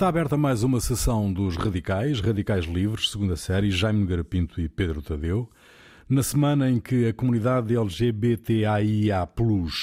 [0.00, 5.02] Está aberta mais uma sessão dos Radicais, Radicais Livres, segunda série, Jaime Garapinto e Pedro
[5.02, 5.46] Tadeu.
[6.08, 9.28] Na semana em que a comunidade LGBTAIA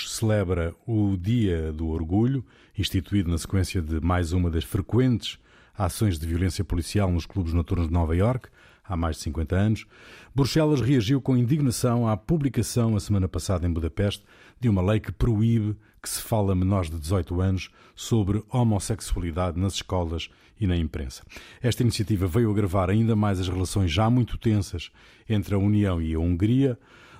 [0.10, 2.44] celebra o Dia do Orgulho,
[2.76, 5.38] instituído na sequência de mais uma das frequentes
[5.78, 8.50] ações de violência policial nos clubes noturnos de Nova Iorque,
[8.84, 9.86] há mais de 50 anos,
[10.34, 14.26] Bruxelas reagiu com indignação à publicação, a semana passada em Budapeste,
[14.60, 15.78] de uma lei que proíbe
[16.08, 21.24] que se fala a menores de 18 anos sobre homossexualidade nas escolas e na imprensa.
[21.62, 24.90] Esta iniciativa veio agravar ainda mais as relações já muito tensas
[25.28, 26.80] entre a União e a Hungria,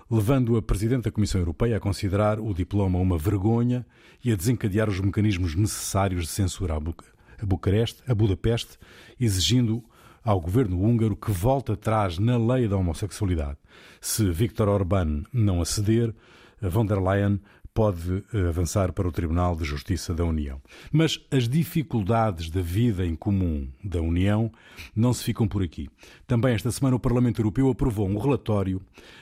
[0.10, 3.86] levando a Presidente da Comissão Europeia a considerar o diploma uma vergonha
[4.24, 8.80] e a desencadear os mecanismos necessários de censura a Bucareste, a Budapeste,
[9.20, 9.84] exigindo
[10.24, 13.58] ao governo húngaro que volte atrás na lei da homossexualidade.
[14.00, 16.14] Se Viktor Orbán não aceder,
[16.62, 17.40] von der Leyen
[17.78, 20.60] pode eh, avançar para o Tribunal de Justiça da União.
[20.92, 24.52] Mas as dificuldades da vida em comum da União
[24.96, 25.88] não se ficam por aqui.
[26.26, 28.82] Também esta semana o Parlamento Europeu aprovou um relatório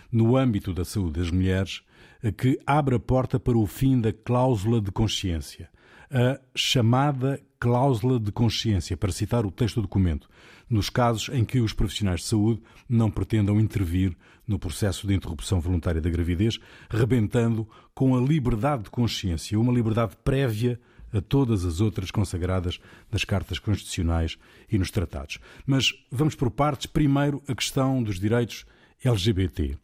[0.09, 1.81] no âmbito da saúde das mulheres
[2.23, 5.69] eh, que abre a porta para o fim da cláusula de consciência.
[6.09, 10.29] A chamada cláusula de consciência, para citar o texto do documento,
[10.69, 14.15] nos casos em que os profissionais de saúde não pretendam intervir
[14.47, 16.59] no processo de interrupção voluntária da gravidez,
[16.91, 20.79] rebentando com a liberdade de consciência, uma liberdade prévia
[21.11, 22.79] a todas as outras consagradas
[23.11, 24.37] nas cartas constitucionais
[24.71, 25.39] e nos tratados.
[25.65, 26.85] Mas vamos por partes.
[26.85, 28.63] Primeiro, a questão dos direitos
[29.03, 29.75] LGBT.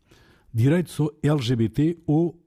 [0.54, 2.40] Direitos LGBT ou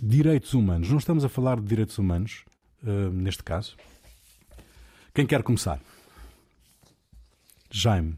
[0.00, 0.88] direitos humanos?
[0.88, 2.46] Não estamos a falar de direitos humanos,
[2.82, 3.76] uh, neste caso.
[5.18, 5.80] Quem quer começar?
[7.68, 8.16] Jaime,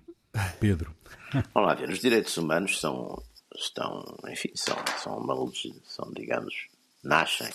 [0.61, 0.95] Pedro.
[1.33, 3.23] Vamos lá ver, os direitos humanos são,
[3.57, 5.35] estão, enfim, são, são uma
[5.83, 6.69] são, digamos,
[7.03, 7.49] nascem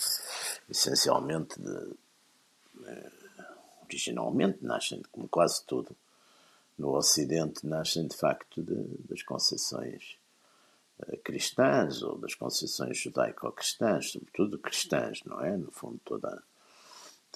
[0.68, 1.94] essencialmente de,
[2.88, 3.12] eh,
[3.84, 5.96] originalmente nascem, como quase tudo
[6.76, 10.18] no Ocidente, nascem de facto de, das concessões
[11.06, 15.56] eh, cristãs ou das concessões judaico-cristãs, sobretudo cristãs, não é?
[15.56, 16.42] No fundo, toda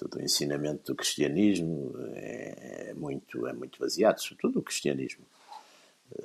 [0.01, 5.23] todo o ensinamento do cristianismo é, é, muito, é muito baseado, sobretudo o cristianismo
[6.11, 6.23] eh,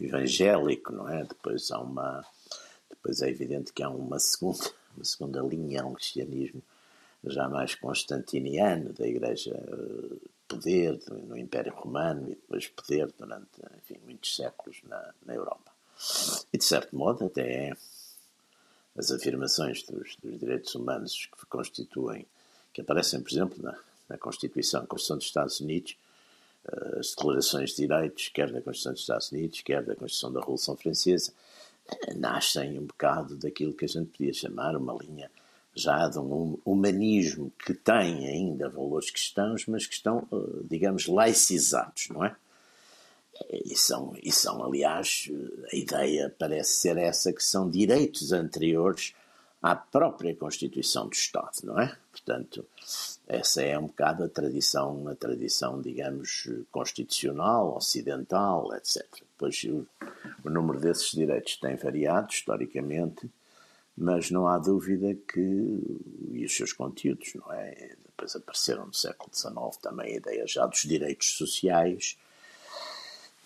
[0.00, 1.24] evangélico, não é?
[1.24, 2.24] Depois há uma,
[2.88, 6.62] depois é evidente que há uma segunda, uma segunda linha, um cristianismo
[7.24, 10.16] já mais constantiniano da Igreja eh,
[10.48, 15.70] poder no Império Romano e depois poder durante enfim, muitos séculos na, na Europa.
[16.50, 17.74] E de certo modo até
[18.96, 22.26] as afirmações dos, dos direitos humanos que constituem
[22.78, 23.76] que aparecem, por exemplo, na,
[24.08, 25.98] na Constituição, Constituição dos Estados Unidos,
[26.64, 30.38] uh, as declarações de direitos, quer da Constituição dos Estados Unidos, quer da Constituição da
[30.38, 31.32] Revolução Francesa,
[31.90, 35.28] uh, nascem um bocado daquilo que a gente podia chamar uma linha
[35.74, 42.08] já de um humanismo que tem ainda valores cristãos, mas que estão, uh, digamos, laicizados,
[42.10, 42.36] não é?
[43.64, 45.30] E são, e são, aliás,
[45.72, 49.14] a ideia parece ser essa, que são direitos anteriores
[49.60, 51.96] à própria Constituição do Estado, não é?
[52.12, 52.64] Portanto,
[53.26, 59.04] essa é um bocado a tradição, a tradição, digamos, constitucional, ocidental, etc.
[59.32, 59.86] Depois o,
[60.44, 63.28] o número desses direitos tem variado historicamente,
[63.96, 65.40] mas não há dúvida que
[66.30, 67.96] e os seus conteúdos, não é?
[68.04, 72.16] Depois apareceram no século XIX também a ideia já dos direitos sociais.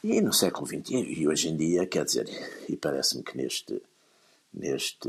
[0.04, 2.28] E no século XX, e hoje em dia, quer dizer,
[2.68, 3.80] e parece-me que neste,
[4.52, 5.08] neste,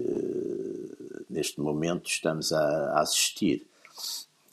[1.29, 3.67] neste momento estamos a, assistir,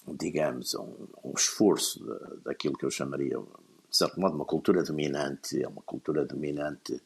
[0.07, 4.83] digamos, a um, um esforço de, daquilo que eu chamaria, de certo modo, uma cultura
[4.83, 7.01] dominante, é uma cultura dominante,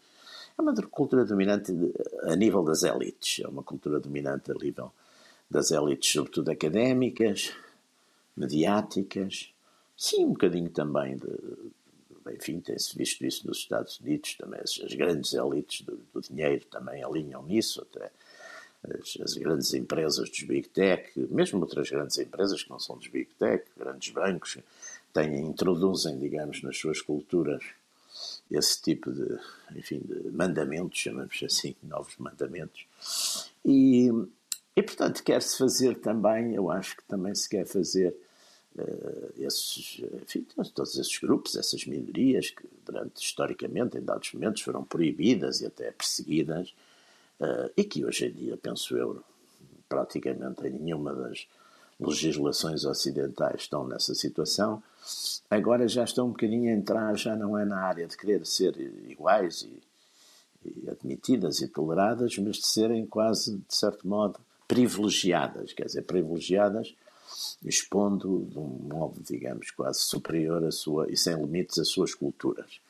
[0.56, 1.73] é uma cultura dominante
[2.23, 4.93] a nível das elites, é uma cultura dominante a nível
[5.50, 7.53] das elites, sobretudo académicas,
[8.37, 9.53] mediáticas,
[9.97, 15.34] sim, um bocadinho também de, enfim, tem-se visto isso nos Estados Unidos, também as grandes
[15.34, 18.11] elites do, do, dinheiro também alinham nisso, até
[18.82, 23.08] as, as, grandes empresas dos Big Tech, mesmo outras grandes empresas que não são dos
[23.08, 24.58] Big Tech, grandes bancos,
[25.12, 27.62] têm, introduzem, digamos, nas suas culturas
[28.50, 29.38] esse tipo de,
[29.75, 32.87] enfim, de mandamentos, chamamos assim, novos mandamentos.
[33.64, 34.11] E,
[34.76, 38.14] e portanto, quer-se fazer também, eu acho que também se quer fazer
[39.38, 45.61] esses, enfim, todos esses grupos, essas minorias que durante, historicamente, em dados momentos, foram proibidas
[45.61, 46.75] e até perseguidas,
[47.41, 49.23] uh, e que hoje em dia, penso eu,
[49.88, 51.47] praticamente em nenhuma das
[52.00, 54.82] legislações ocidentais estão nessa situação,
[55.49, 58.76] agora já estão um bocadinho a entrar, já não é na área de querer ser
[59.09, 59.82] iguais e,
[60.69, 66.94] e admitidas e toleradas, mas de serem quase, de certo modo, privilegiadas, quer dizer, privilegiadas
[67.65, 72.81] expondo de um modo, digamos, quase superior a sua, e sem limites as suas culturas.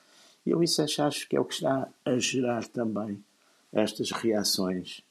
[0.46, 3.23] E eu isso acho que é o que está a gerar também
[3.73, 5.02] estas reações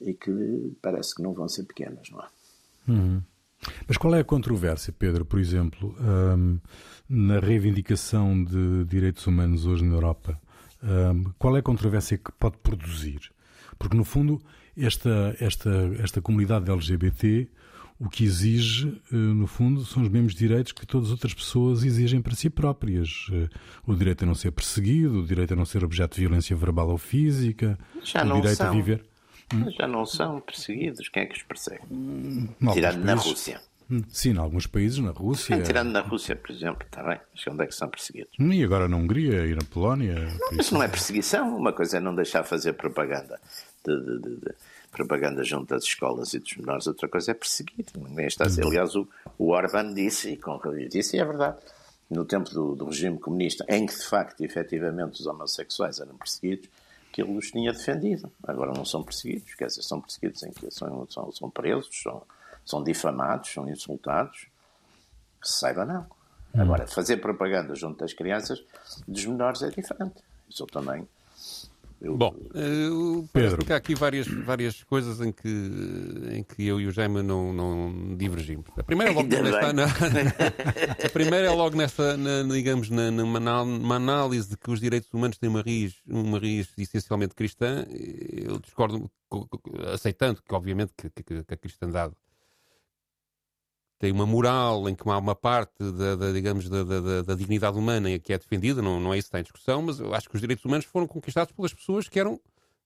[0.00, 2.26] e que parece que não vão ser pequenas, não é?
[2.88, 3.22] Uhum.
[3.86, 6.58] Mas qual é a controvérsia, Pedro, por exemplo, um,
[7.08, 10.38] na reivindicação de direitos humanos hoje na Europa?
[10.82, 13.32] Um, qual é a controvérsia que pode produzir?
[13.78, 14.40] Porque, no fundo,
[14.76, 17.48] esta, esta, esta comunidade LGBT
[17.98, 21.84] o que exige, eh, no fundo, são os mesmos direitos que todas as outras pessoas
[21.84, 23.28] exigem para si próprias.
[23.32, 23.48] Eh,
[23.86, 26.88] o direito a não ser perseguido, o direito a não ser objeto de violência verbal
[26.88, 28.68] ou física, Já o direito são.
[28.68, 29.04] a viver.
[29.54, 29.70] Hum?
[29.70, 31.08] Já não são perseguidos.
[31.08, 31.82] Quem é que os persegue?
[31.90, 33.60] Hum, Tirando na Rússia.
[33.90, 35.60] Hum, sim, em alguns países, na Rússia.
[35.62, 37.20] Tirando na Rússia, por exemplo, está bem.
[37.34, 38.30] Mas onde é que são perseguidos?
[38.38, 40.14] E agora na Hungria e na Polónia.
[40.14, 41.56] Não, mas não é perseguição.
[41.56, 43.38] Uma coisa é não deixar fazer propaganda
[43.86, 44.54] de, de, de, de
[44.94, 47.84] propaganda junto das escolas e dos menores, outra coisa é perseguir.
[47.96, 48.64] Ninguém está a dizer.
[48.64, 49.06] Aliás, o,
[49.36, 50.58] o Orban disse, e com
[50.88, 51.58] disse, e é verdade,
[52.08, 56.68] no tempo do, do, regime comunista, em que de facto, efetivamente, os homossexuais eram perseguidos,
[57.12, 58.32] que ele os tinha defendido.
[58.46, 62.22] Agora não são perseguidos, quer dizer, são perseguidos em que são, são, são presos, são,
[62.64, 64.46] são difamados, são insultados.
[65.40, 66.06] Que se saiba, não.
[66.56, 68.62] Agora, fazer propaganda junto das crianças,
[69.06, 70.22] dos menores, é diferente.
[70.48, 71.06] Isso também
[72.04, 72.16] eu...
[72.16, 75.48] Bom, uh, parece que há aqui várias, várias coisas em que,
[76.32, 78.66] em que eu e o Jaime não, não divergimos.
[78.76, 79.84] A primeira é logo nesta, na,
[81.04, 85.38] a primeira é logo nesta, na, digamos, na, numa análise de que os direitos humanos
[85.38, 87.86] têm uma raiz, uma raiz essencialmente cristã.
[88.32, 89.10] Eu discordo,
[89.92, 92.14] aceitando que, obviamente, que, que, que a cristandade
[94.04, 97.78] tem uma moral em que há uma parte da, da digamos, da, da, da, dignidade
[97.78, 100.28] humana que é defendida, não, não é isso que está em discussão, mas eu acho
[100.28, 102.38] que os direitos humanos foram conquistados pelas pessoas que eram,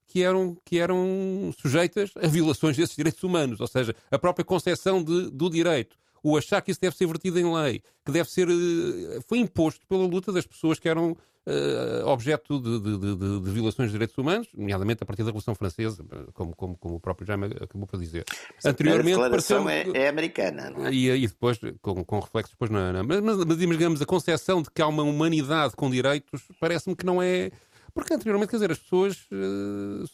[0.07, 5.03] que eram, que eram sujeitas a violações desses direitos humanos, ou seja, a própria concepção
[5.03, 8.49] de, do direito, o achar que isso deve ser vertido em lei, que deve ser.
[8.49, 11.17] Eh, foi imposto pela luta das pessoas que eram
[11.49, 15.55] uh, objeto de, de, de, de, violações de direitos humanos, nomeadamente a partir da Revolução
[15.55, 16.05] Francesa,
[16.35, 18.25] como, como, como o próprio Jaime acabou por dizer.
[18.65, 20.93] Anteriormente, a declaração é, é, americana, não é?
[20.93, 22.93] E, e depois, com, com reflexos depois na...
[22.93, 27.07] na mas, mas, digamos, a concepção de que há uma humanidade com direitos parece-me que
[27.07, 27.51] não é
[27.99, 30.05] porque anteriormente, quer dizer, as pessoas, eh,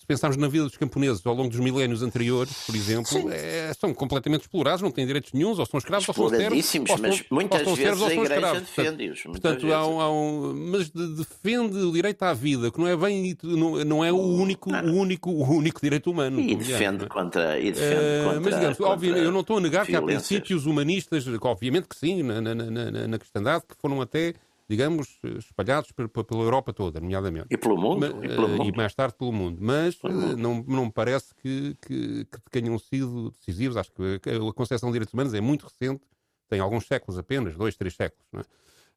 [0.00, 3.94] se pensarmos na vida dos camponeses ao longo dos milénios anteriores, por exemplo, é, são
[3.94, 6.74] completamente explorados, não têm direitos nenhums, ou são escravos, ou são servos.
[7.00, 9.22] Mas muitas vezes a Igreja defende-os.
[9.22, 13.36] Portanto, há um, há um, mas defende o direito à vida, que não é bem,
[13.40, 16.40] não, não é o único, o único, o único direito humano.
[16.40, 17.08] E defende é?
[17.08, 20.02] contra, e defende uh, contra, Mas digamos, contra eu não estou a negar que há
[20.02, 24.34] princípios humanistas, obviamente que sim, na, na, na, na cristandade, que foram até
[24.68, 27.46] digamos, espalhados pela Europa toda, nomeadamente.
[27.50, 28.00] E pelo mundo.
[28.00, 28.64] Mas, e, pelo mundo.
[28.64, 29.58] e, mais tarde pelo mundo.
[29.60, 30.36] Mas mundo.
[30.36, 33.76] Não, não me parece que, que, que, tenham sido decisivos.
[33.76, 36.02] Acho que a concepção de direitos humanos é muito recente,
[36.48, 38.26] tem alguns séculos apenas, dois, três séculos.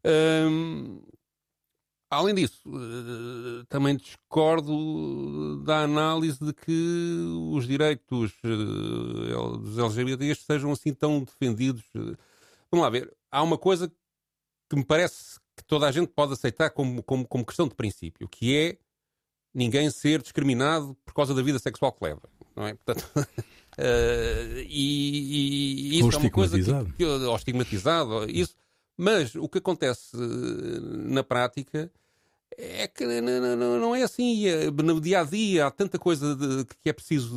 [0.04, 0.46] É?
[0.48, 1.02] Hum,
[2.10, 7.16] além disso, eh, também discordo da análise de que
[7.52, 11.84] os direitos eh, dos LGBTs sejam assim tão defendidos.
[12.72, 13.14] Vamos lá ver.
[13.32, 13.92] Há uma coisa
[14.70, 18.30] que me parece que toda a gente pode aceitar como, como, como questão de princípio,
[18.30, 18.78] que é
[19.54, 22.22] ninguém ser discriminado por causa da vida sexual que leva.
[22.56, 22.74] Não é?
[22.76, 23.24] Portanto, uh,
[24.70, 28.56] e, e, isso é uma coisa que, que, ou estigmatizado, isso.
[28.98, 31.90] Mas o que acontece eh, na prática
[32.58, 34.44] é que não é assim.
[34.72, 37.34] No dia a dia há tanta coisa de, que é preciso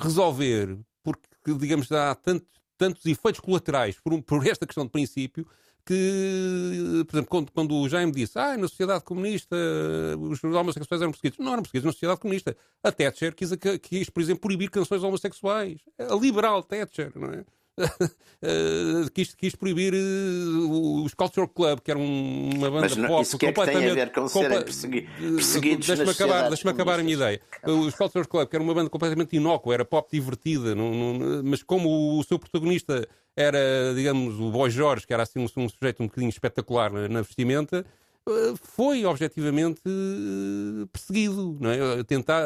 [0.00, 1.26] resolver, porque,
[1.58, 2.46] digamos, há tanto,
[2.78, 5.44] tantos efeitos colaterais por, por esta questão de princípio
[5.84, 9.56] que, por exemplo, quando, quando o Jaime disse ah, na sociedade comunista
[10.18, 11.38] os homossexuais eram perseguidos.
[11.38, 12.56] Não eram perseguidos na sociedade comunista.
[12.82, 15.80] A Thatcher quis, quis, por exemplo, proibir canções homossexuais.
[15.98, 17.44] A liberal Thatcher, não é?
[17.78, 23.22] uh, quis, quis proibir uh, os Culture Club, que era uma banda Mas não, pop
[23.22, 23.86] isso que completamente.
[23.86, 27.40] É que tem a ver com serem perseguidos Deixa-me acabar, deixa acabar a minha ideia.
[27.64, 31.62] Os Culture Club, que era uma banda completamente inócua, era pop divertida, não, não, mas
[31.62, 36.06] como o seu protagonista era, digamos, o Boy Jorge, que era assim um, sujeito um
[36.06, 37.84] bocadinho espetacular na, vestimenta,
[38.60, 39.80] foi objetivamente
[40.92, 41.56] perseguido.
[41.60, 42.04] Não é?
[42.04, 42.42] Tentar,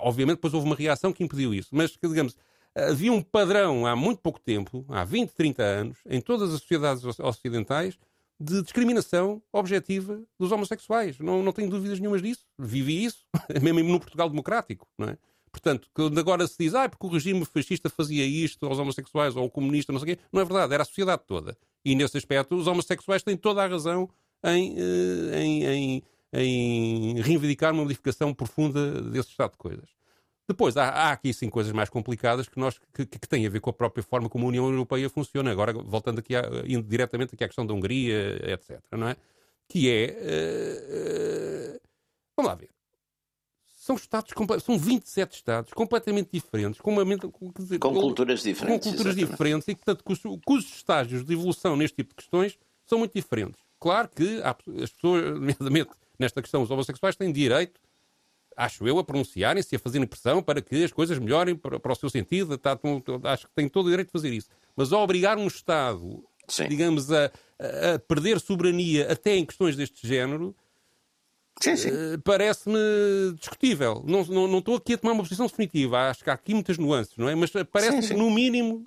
[0.00, 1.68] obviamente, depois houve uma reação que impediu isso.
[1.72, 2.34] Mas, digamos,
[2.74, 7.04] havia um padrão há muito pouco tempo, há 20, 30 anos, em todas as sociedades
[7.18, 7.98] ocidentais,
[8.40, 11.18] de discriminação objetiva dos homossexuais.
[11.20, 12.44] Não, não tenho dúvidas nenhumas disso.
[12.58, 13.24] Vivi isso,
[13.62, 15.18] mesmo no Portugal democrático, não é?
[15.52, 19.44] Portanto, quando agora se diz, ah, porque o regime fascista fazia isto aos homossexuais ou
[19.44, 21.56] o comunista, não sei o quê, não é verdade, era a sociedade toda.
[21.84, 24.08] E nesse aspecto, os homossexuais têm toda a razão
[24.42, 29.90] em, eh, em, em, em reivindicar uma modificação profunda desse estado de coisas.
[30.48, 33.60] Depois, há, há, aqui sim coisas mais complicadas que, nós, que, que, têm a ver
[33.60, 35.50] com a própria forma como a União Europeia funciona.
[35.50, 38.80] Agora, voltando aqui, a, indo diretamente aqui à questão da Hungria, etc.
[38.92, 39.16] Não é?
[39.68, 41.72] Que é.
[41.72, 41.80] Uh, uh,
[42.36, 42.70] vamos lá ver.
[43.82, 44.32] São Estados,
[44.64, 47.04] são 27 Estados completamente diferentes, com, uma,
[47.58, 48.84] dizer, com culturas diferentes.
[48.84, 49.30] Com culturas exatamente.
[49.32, 53.60] diferentes e, portanto, cujos, cujos estágios de evolução neste tipo de questões são muito diferentes.
[53.80, 57.80] Claro que há, as pessoas, nomeadamente nesta questão, os homossexuais têm direito
[58.56, 61.92] acho eu, a pronunciarem-se e a fazerem pressão para que as coisas melhorem para, para
[61.92, 62.56] o seu sentido.
[62.56, 62.78] Tá,
[63.24, 64.48] acho que têm todo o direito de fazer isso.
[64.76, 66.68] Mas ao obrigar um Estado, Sim.
[66.68, 70.54] digamos, a, a, perder soberania até em questões deste género,
[71.68, 72.78] uh, parece-me
[73.38, 74.04] discutível.
[74.06, 76.10] Não, não, não, estou aqui a tomar uma posição definitiva.
[76.10, 77.34] Acho que há aqui muitas nuances, não é?
[77.34, 78.84] Mas parece-me, no mínimo,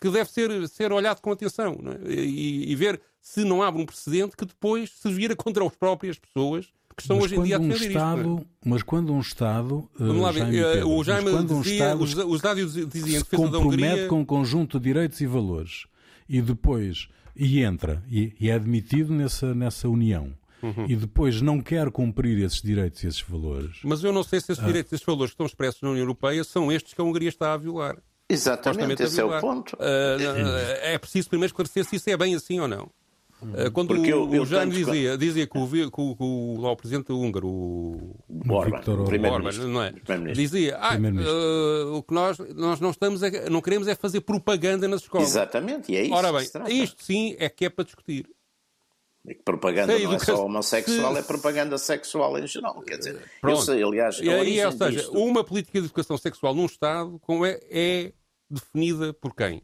[0.00, 2.12] que deve ser, ser olhado com atenção é?
[2.12, 6.18] e, e, ver se não abre um precedente que depois se vira contra as próprias
[6.18, 8.48] pessoas que estão mas hoje em dia a defender um Estado, isto.
[8.64, 9.88] Mas quando um Estado.
[9.98, 13.24] Vamos lá ver, Jaime eh, Pedro, o Jaime dizia, um Estado os, os dados diziam
[13.24, 15.86] se compromete com um conjunto de direitos e valores
[16.28, 17.08] e depois.
[17.36, 20.32] E entra, e, e é admitido nessa, nessa união.
[20.64, 20.86] Uhum.
[20.88, 23.76] E depois não quer cumprir esses direitos e esses valores.
[23.84, 24.66] Mas eu não sei se esses ah.
[24.66, 27.28] direitos e esses valores que estão expressos na União Europeia são estes que a Hungria
[27.28, 27.98] está a violar.
[28.26, 29.74] Exatamente, esse é o ponto.
[29.74, 30.16] Uh,
[30.80, 32.90] é preciso primeiro esclarecer se isso é bem assim ou não.
[33.74, 36.56] Quando Porque o, eu, eu o Jaime dizia, dizia que o, que o, que o,
[36.58, 38.16] lá, o presidente húngaro, o
[38.48, 39.92] Orban, Orban não é?
[40.32, 44.88] dizia ah, uh, o que nós, nós não, estamos a, não queremos é fazer propaganda
[44.88, 45.28] nas escolas.
[45.28, 48.26] Exatamente, e é isso Ora bem, isto sim é que é para discutir.
[49.26, 51.20] E que propaganda não é só homossexual, se...
[51.20, 52.82] é propaganda sexual em geral.
[52.82, 53.56] Quer dizer, Pronto.
[53.56, 55.12] eu sei, aliás, e aí, ou seja, disto...
[55.18, 58.12] uma política de educação sexual num Estado como é, é
[58.50, 59.62] definida por quem?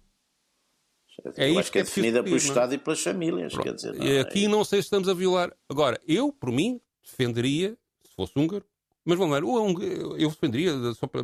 [1.37, 3.55] É eu acho que é, é definida pelo Estado e pelas famílias.
[3.55, 4.49] Quer dizer, não, é aqui é...
[4.49, 5.55] não sei se estamos a violar.
[5.69, 8.65] Agora, eu, por mim, defenderia, se fosse húngaro,
[9.05, 9.45] mas vamos lá,
[10.19, 11.23] eu defenderia, só para,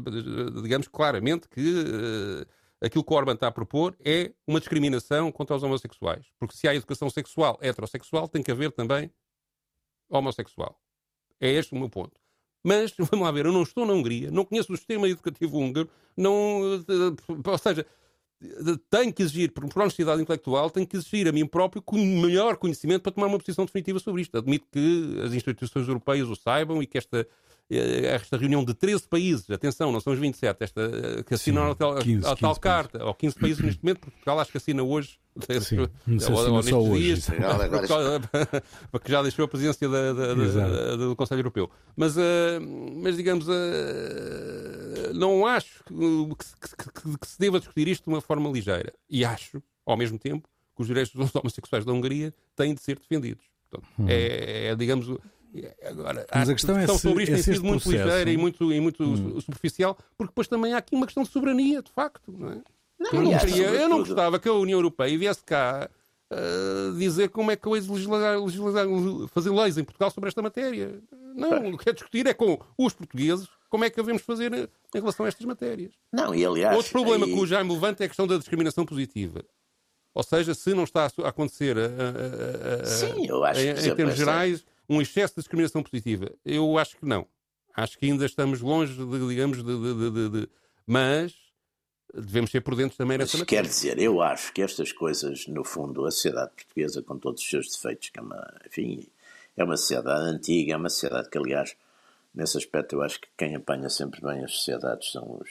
[0.63, 2.47] digamos claramente, que uh,
[2.81, 6.27] aquilo que o Orban está a propor é uma discriminação contra os homossexuais.
[6.39, 9.11] Porque se há educação sexual heterossexual, tem que haver também
[10.09, 10.81] homossexual.
[11.41, 12.21] É este o meu ponto.
[12.63, 15.89] Mas, vamos lá ver, eu não estou na Hungria, não conheço o sistema educativo húngaro,
[16.17, 17.87] não, uh, ou seja,
[18.91, 23.03] tenho que exigir, por honestidade intelectual, tenho que exigir a mim próprio com melhor conhecimento
[23.03, 24.37] para tomar uma posição definitiva sobre isto.
[24.37, 27.27] Admito que as instituições europeias o saibam e que esta eh,
[27.69, 31.73] esta reunião de 13 países, atenção, não são os 27, esta, eh, que assinaram Sim,
[31.73, 33.09] a tal, 15, a tal 15 carta, países.
[33.09, 35.19] ou 15 países neste momento, Portugal acho que assina hoje,
[35.61, 35.89] Sim, ou,
[36.37, 37.27] ou nestes dias,
[38.91, 41.69] porque já deixou a presidência da, da, da, do Conselho Europeu.
[41.97, 42.21] Mas, uh,
[43.03, 43.53] mas digamos, uh,
[45.15, 48.93] não acho que, que, que, que se deva discutir isto de uma forma ligeira.
[49.11, 52.99] E acho, ao mesmo tempo, que os direitos dos homossexuais da Hungria têm de ser
[52.99, 53.45] defendidos.
[53.69, 54.07] Portanto, hum.
[54.09, 55.09] é, é, digamos,
[55.85, 58.05] Agora, Mas a questão, é se, sobre isto tem sido muito processo...
[58.05, 59.41] ligeira e muito, e muito hum.
[59.41, 62.33] superficial, porque depois também há aqui uma questão de soberania, de facto.
[62.33, 62.63] Não é?
[62.99, 65.89] não, eu, não queria, eu não gostava que a União Europeia viesse cá
[66.31, 68.87] uh, dizer como é que eu legislar, legislar,
[69.29, 71.01] fazer leis em Portugal sobre esta matéria.
[71.35, 74.69] Não, o que é discutir é com os portugueses como é que devemos fazer em
[74.99, 75.93] relação a estas matérias.
[76.13, 76.77] Não, e aliás...
[76.77, 77.33] Outro problema aí...
[77.33, 79.45] que o Jaime levanta é a questão da discriminação positiva.
[80.15, 83.89] Ou seja, se não está a acontecer a, a, a, Sim, eu acho em, que,
[83.89, 86.31] em termos gerais, um excesso de discriminação positiva?
[86.45, 87.27] Eu acho que não.
[87.75, 90.49] Acho que ainda estamos longe, de, digamos, de, de, de
[90.87, 91.35] mas
[92.15, 93.63] devemos ser prudentes também nessa matéria.
[93.63, 97.49] Quer dizer, eu acho que estas coisas, no fundo, a sociedade portuguesa, com todos os
[97.49, 99.07] seus defeitos, que é uma, enfim,
[99.57, 101.77] é uma sociedade antiga, é uma sociedade que, aliás,
[102.35, 105.51] nesse aspecto, eu acho que quem apanha sempre bem as sociedades são os,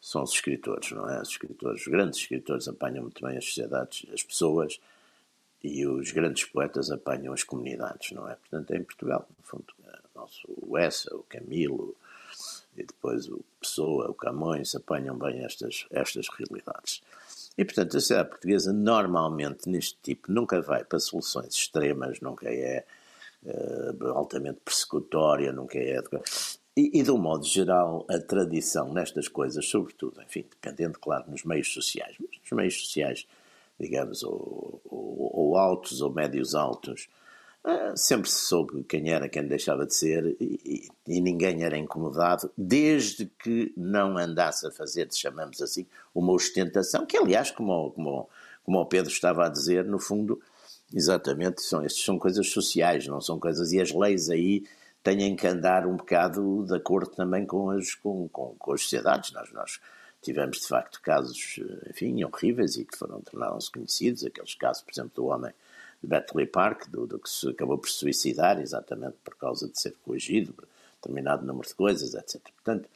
[0.00, 1.20] são os escritores, não é?
[1.20, 4.80] Os escritores, os grandes escritores apanham muito bem as sociedades, as pessoas,
[5.62, 8.34] e os grandes poetas apanham as comunidades, não é?
[8.34, 11.94] Portanto, é em Portugal, no fundo, é o nosso Essa, o Camilo
[12.76, 17.02] e depois o Pessoa, o Camões apanham bem estas, estas realidades.
[17.56, 22.84] E, portanto, a sociedade portuguesa normalmente, neste tipo, nunca vai para soluções extremas, nunca é
[23.44, 26.02] uh, altamente persecutória, nunca é.
[26.74, 31.44] E, e, de um modo geral, a tradição nestas coisas, sobretudo, enfim, dependendo, claro, nos
[31.44, 33.26] meios sociais, mas nos meios sociais
[33.78, 37.08] digamos, ou, ou, ou altos ou médios altos,
[37.64, 42.50] uh, sempre se soube quem era, quem deixava de ser, e, e, ninguém era incomodado,
[42.56, 48.28] desde que não andasse a fazer, chamamos assim, uma ostentação, que aliás, como, como,
[48.64, 50.40] como o Pedro estava a dizer, no fundo,
[50.94, 54.64] exatamente, são, estas são coisas sociais, não são coisas, e as leis aí
[55.02, 59.32] têm que andar um bocado de acordo também com as, com, com, com as sociedades.
[59.32, 59.80] Nós, nós
[60.22, 64.92] tivemos de facto casos, eh, enfim, horríveis e que foram tornaram-se conhecidos, aqueles casos, por
[64.92, 65.52] exemplo, do homem
[66.00, 69.94] de Bletchley Park, do, do, que se acabou por suicidar exatamente por causa de ser
[70.04, 70.54] coagido
[70.96, 72.40] determinado número de coisas, etc.
[72.54, 72.88] Portanto,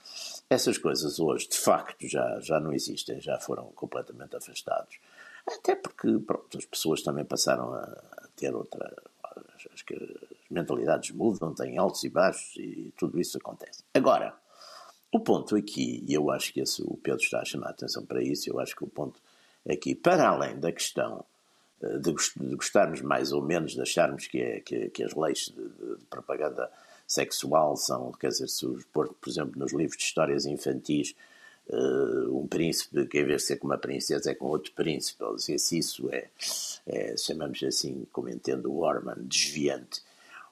[0.49, 4.99] essas coisas hoje, de facto, já, já não existem, já foram completamente afastados.
[5.47, 8.95] Até porque pronto, as pessoas também passaram a, a ter outra.
[9.73, 13.83] Acho que as mentalidades mudam, têm altos e baixos e tudo isso acontece.
[13.93, 14.35] Agora,
[15.13, 18.05] o ponto aqui, e eu acho que esse, o Pedro está a chamar a atenção
[18.05, 19.21] para isso, eu acho que o ponto
[19.69, 21.25] aqui, para além da questão
[21.83, 22.15] eh, de,
[22.57, 26.71] gostarmos mais ou menos, de acharmos que, é, que, que as leis de, de, propaganda
[27.07, 31.15] sexual são, quer dizer, se os por, por exemplo, nos livros de histórias infantis,
[31.69, 35.23] uh, um príncipe que em vez de ser com uma princesa é com outro príncipe,
[35.23, 36.29] ou dizer, se isso é,
[36.87, 40.03] é, chamamos assim, como entendo o Orman, desviante,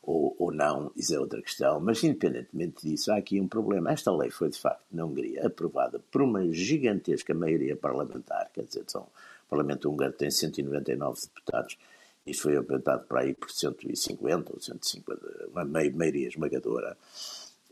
[0.06, 1.80] ou, ou não, isso é outra questão.
[1.80, 3.92] Mas, independentemente disso, há aqui um problema.
[3.92, 8.84] Esta lei foi, de facto, na Hungria, aprovada por uma gigantesca maioria parlamentar, quer dizer,
[8.87, 11.78] são, o Parlamento húngaro tem 199 deputados,
[12.26, 16.96] isto foi apresentado para aí por 150 ou 150, uma maioria esmagadora.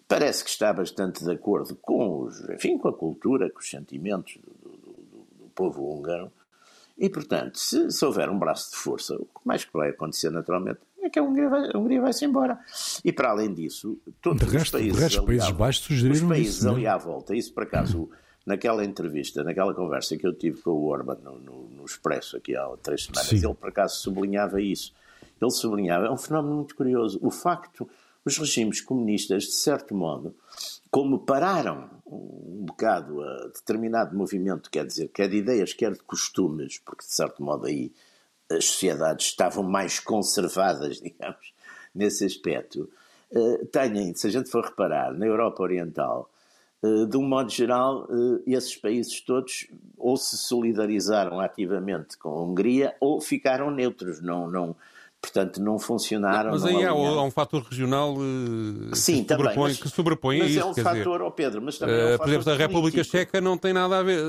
[0.06, 4.36] Parece que está bastante de acordo com, os, enfim, com a cultura, com os sentimentos
[4.36, 6.30] do, do, do, do povo húngaro.
[6.98, 10.30] E, portanto, se, se, houver um braço de força, o que mais que vai acontecer
[10.30, 12.58] naturalmente é que a Hungria vai, a Hungria vai-se embora.
[13.04, 16.56] E para além disso, todos resto, os países, resto, ali, países baixos sugeriram os países
[16.56, 18.10] isso, ali à volta, isso por acaso,
[18.46, 22.56] naquela entrevista, naquela conversa que eu tive com o Orban no, no, no Expresso aqui
[22.56, 23.44] há três semanas, Sim.
[23.44, 24.92] ele por acaso sublinhava isso.
[25.40, 27.88] Ele sublinhava, é um fenómeno muito curioso, o facto,
[28.24, 30.34] os regimes comunistas, de certo modo,
[30.88, 36.78] como pararam um bocado a determinado movimento, quer dizer, quer de ideias, quer de costumes,
[36.78, 37.92] porque de certo modo aí
[38.56, 41.52] as sociedades estavam mais conservadas, digamos,
[41.94, 42.88] nesse aspecto,
[43.32, 46.30] uh, têm, se a gente for reparar, na Europa Oriental,
[46.82, 49.66] uh, de um modo geral, uh, esses países todos
[49.96, 54.74] ou se solidarizaram ativamente com a Hungria ou ficaram neutros, não, não,
[55.20, 56.52] portanto não funcionaram.
[56.52, 58.16] Mas aí há, há, um fator regional
[58.94, 60.66] Sim, que, sobrepõe, mas, que sobrepõe mas a isso.
[60.66, 63.04] Mas é um fator, dizer, oh Pedro, mas também é um Por exemplo, a República
[63.04, 64.20] Checa não tem nada a ver.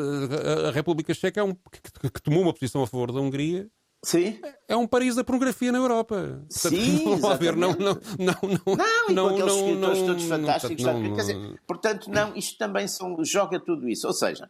[0.67, 3.69] A República Checa é um, que, que tomou uma posição a favor da Hungria
[4.03, 4.37] Sim.
[4.67, 6.43] É um país da pornografia na Europa.
[6.49, 10.83] Sim, não haver, não, não, não, não, não, e não, com aqueles escritores todos fantásticos.
[10.83, 14.05] Não, não, dizer, portanto, não, isto também são, joga tudo isso.
[14.05, 14.49] Ou seja,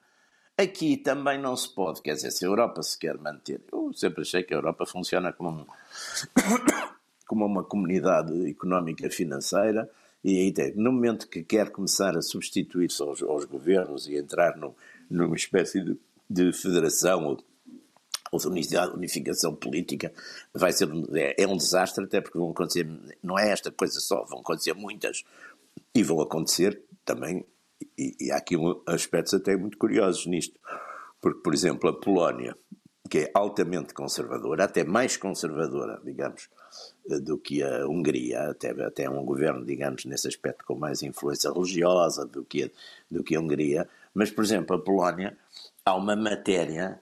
[0.58, 4.24] aqui também não se pode, quer dizer, se a Europa se quer manter, eu sempre
[4.24, 5.68] achei que a Europa funciona como,
[7.28, 9.88] como uma comunidade económica financeira,
[10.24, 14.76] e aí no momento que quer começar a substituir-se aos, aos, governos e entrar no,
[15.12, 17.44] numa espécie de, de federação ou
[18.34, 20.12] ou unificação política
[20.54, 22.88] vai ser é, é, um desastre, até porque vão acontecer,
[23.22, 25.24] não é esta coisa só, vão acontecer muitas
[25.93, 27.46] e vão acontecer também,
[27.98, 30.60] e, e há aqui um, aspectos até muito curiosos nisto,
[31.22, 32.56] porque, por exemplo, a Polónia,
[33.10, 36.50] que é altamente conservadora, até mais conservadora, digamos,
[37.22, 42.26] do que a Hungria, até, até um governo, digamos, nesse aspecto com mais influência religiosa
[42.26, 42.69] do que, a,
[43.12, 45.38] do que a Hungria, mas, por exemplo, a Polónia,
[45.86, 47.00] há uma matéria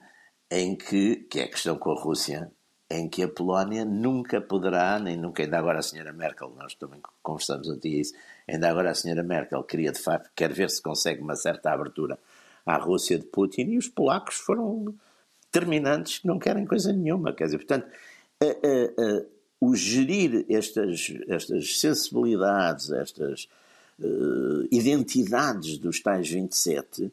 [0.54, 2.52] em que, que é a questão com a Rússia,
[2.90, 7.00] em que a Polónia nunca poderá, nem nunca, ainda agora a senhora Merkel, nós também
[7.22, 8.12] conversamos antes disso,
[8.46, 12.18] ainda agora a senhora Merkel queria de facto, quer ver se consegue uma certa abertura
[12.66, 14.94] à Rússia de Putin, e os polacos foram
[15.44, 17.86] determinantes que não querem coisa nenhuma, quer dizer, portanto,
[19.58, 23.48] o gerir estas, estas sensibilidades, estas
[23.98, 27.10] uh, identidades dos tais 27,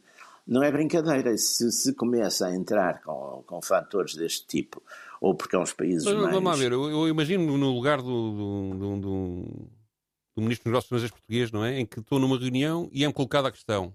[0.49, 1.38] não é brincadeira.
[1.38, 4.81] Se se começa a entrar com, com fatores deste tipo,
[5.21, 6.33] ou porque é uns países Mas, mais...
[6.33, 8.99] Vamos lá ver, eu, eu imagino no lugar do, do, do,
[10.35, 11.79] do Ministro dos Negócios Estrangeiros português, não é?
[11.79, 13.93] Em que estou numa reunião e é-me colocada a questão.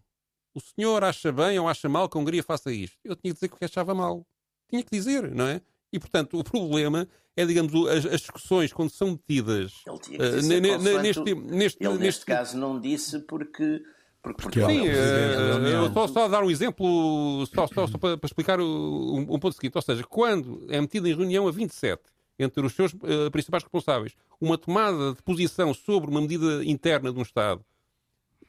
[0.55, 2.97] O senhor acha bem ou acha mal que a Hungria faça isto?
[3.03, 4.25] Eu tinha que dizer que achava mal.
[4.71, 5.61] Tinha que dizer, não é?
[5.93, 9.83] E, portanto, o problema é, digamos, as, as discussões quando são metidas...
[9.87, 13.83] Ele tinha que dizer, uh, neste, neste, ele, neste, neste caso, não disse porque
[14.25, 18.59] porque, porque sim, uh, só, só dar um exemplo, só, só, só para, para, explicar
[18.59, 19.77] um, um, ponto seguinte.
[19.77, 22.03] Ou seja, quando é metido em reunião a 27
[22.39, 27.19] entre os seus uh, principais responsáveis uma tomada de posição sobre uma medida interna de
[27.19, 27.63] um Estado,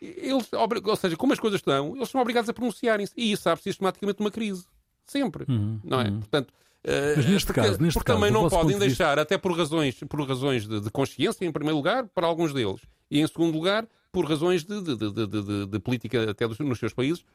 [0.01, 3.13] eles, ou seja, como as coisas estão, eles são obrigados a pronunciarem-se.
[3.17, 4.65] E isso abre sistematicamente uma crise.
[5.05, 5.45] Sempre.
[5.49, 6.05] Uhum, não é?
[6.05, 6.19] Uhum.
[6.19, 9.51] Portanto, uh, Mas neste porque, caso, neste porque caso, também não podem deixar, até por
[9.51, 13.53] razões, por razões de, de consciência, em primeiro lugar, para alguns deles, e em segundo
[13.53, 13.85] lugar,
[14.15, 17.25] por razões de, de, de, de política até dos, nos seus países,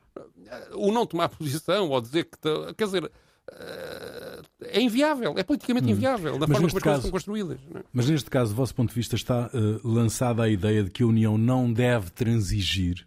[0.75, 2.75] o não tomar posição ou dizer que.
[2.75, 3.13] Quer dizer.
[3.53, 5.91] Eh, é inviável, é politicamente hum.
[5.91, 7.59] inviável, da mas forma como as coisas são construídas.
[7.75, 7.83] É?
[7.93, 11.03] Mas neste caso, do vosso ponto de vista, está uh, lançada a ideia de que
[11.03, 13.07] a União não deve transigir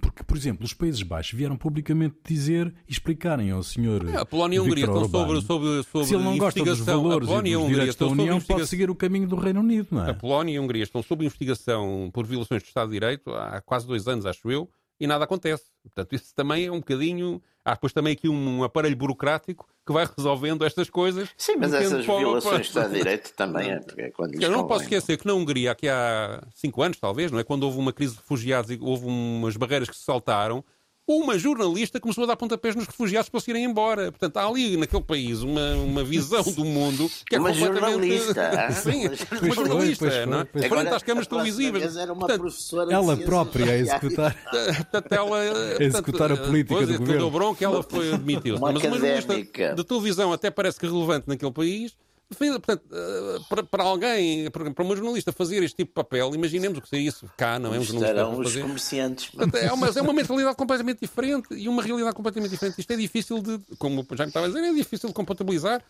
[0.00, 4.08] porque, por exemplo, os Países Baixos vieram publicamente dizer e explicarem ao senhor.
[4.08, 6.80] É, a Polónia e a Hungria estão sobre, sobre, sobre se ele não gosta dos
[6.80, 10.10] valores e dos direitos da União, pode seguir o caminho do Reino Unido, não é?
[10.10, 13.60] A Polónia e a Hungria estão sob investigação por violações do Estado de Direito há
[13.60, 15.64] quase dois anos, acho eu, e nada acontece.
[15.82, 17.40] Portanto, isso também é um bocadinho.
[17.66, 21.28] Há depois também aqui um aparelho burocrático que vai resolvendo estas coisas.
[21.36, 25.26] Sim, mas essas violações de Direito também é, é quando Eu não posso esquecer que
[25.26, 27.44] na Hungria, aqui há cinco anos talvez, não é?
[27.44, 30.64] Quando houve uma crise de refugiados e houve umas barreiras que se saltaram,
[31.06, 34.10] uma jornalista começou a dar pontapés nos refugiados para se irem embora.
[34.10, 38.18] Portanto, há ali naquele país uma, uma visão do mundo que é uma completamente...
[38.18, 38.70] jornalista.
[38.82, 39.06] Sim,
[39.42, 40.68] uma jornalista, foi, não é?
[40.68, 41.96] Frente às câmaras televisivas.
[41.96, 45.40] Era uma portanto, ela própria a executar, portanto, ela,
[45.78, 47.20] a executar a política pois, do governo.
[47.20, 48.58] Deu bronca, ela foi admitida.
[48.58, 51.94] Mas uma jornalista de televisão até parece que relevante naquele país
[52.28, 56.82] Portanto, eh, para, para, alguém, para uma jornalista fazer este tipo de papel, imaginemos o
[56.82, 57.78] que seria isso cá, não é?
[57.78, 58.62] Um jornalista os fazer.
[58.62, 59.30] comerciantes.
[59.54, 62.80] É uma, é uma mentalidade completamente diferente e uma realidade completamente diferente.
[62.80, 65.80] Isto é difícil de, como já me estava a dizer, é difícil de compatibilizar.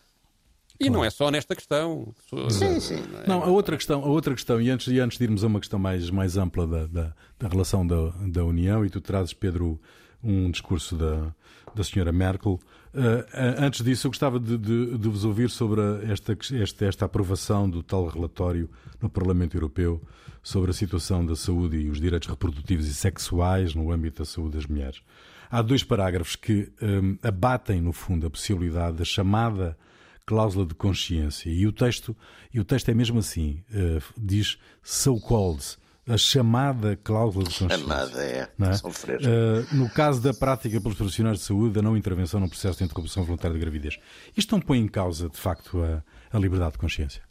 [0.79, 0.93] E claro.
[0.93, 2.13] não é só nesta questão.
[2.51, 3.03] Sim, sim.
[3.27, 5.59] Não, a outra questão, a outra questão e, antes, e antes de irmos a uma
[5.59, 9.81] questão mais, mais ampla da, da, da relação da, da União, e tu trazes, Pedro,
[10.23, 11.33] um discurso da,
[11.73, 12.59] da senhora Merkel,
[12.93, 13.23] Uh,
[13.59, 17.83] antes disso, eu gostava de, de, de vos ouvir sobre esta, esta, esta, aprovação do
[17.83, 18.69] tal relatório
[19.01, 20.01] no Parlamento Europeu
[20.41, 24.55] sobre a situação da saúde e os direitos reprodutivos e sexuais no âmbito da saúde
[24.55, 25.01] das mulheres.
[25.49, 29.77] Há dois parágrafos que um, abatem, no fundo, a possibilidade da chamada
[30.25, 31.49] cláusula de consciência.
[31.49, 32.15] E o texto,
[32.53, 37.77] e o texto é mesmo assim: uh, diz so-called a chamada cláusula de consciência.
[37.77, 38.39] Chamada, é.
[38.39, 39.27] é?
[39.27, 42.85] Uh, no caso da prática pelos profissionais de saúde, da não intervenção no processo de
[42.85, 43.99] interrupção voluntária de gravidez.
[44.35, 47.21] Isto não põe em causa, de facto, a, a liberdade de consciência?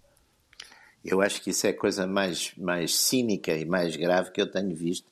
[1.03, 4.51] Eu acho que isso é a coisa mais, mais cínica e mais grave que eu
[4.51, 5.11] tenho visto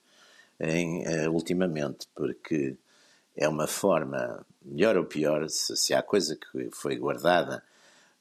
[0.60, 2.76] em, uh, ultimamente, porque
[3.34, 7.62] é uma forma, melhor ou pior, se, se há coisa que foi guardada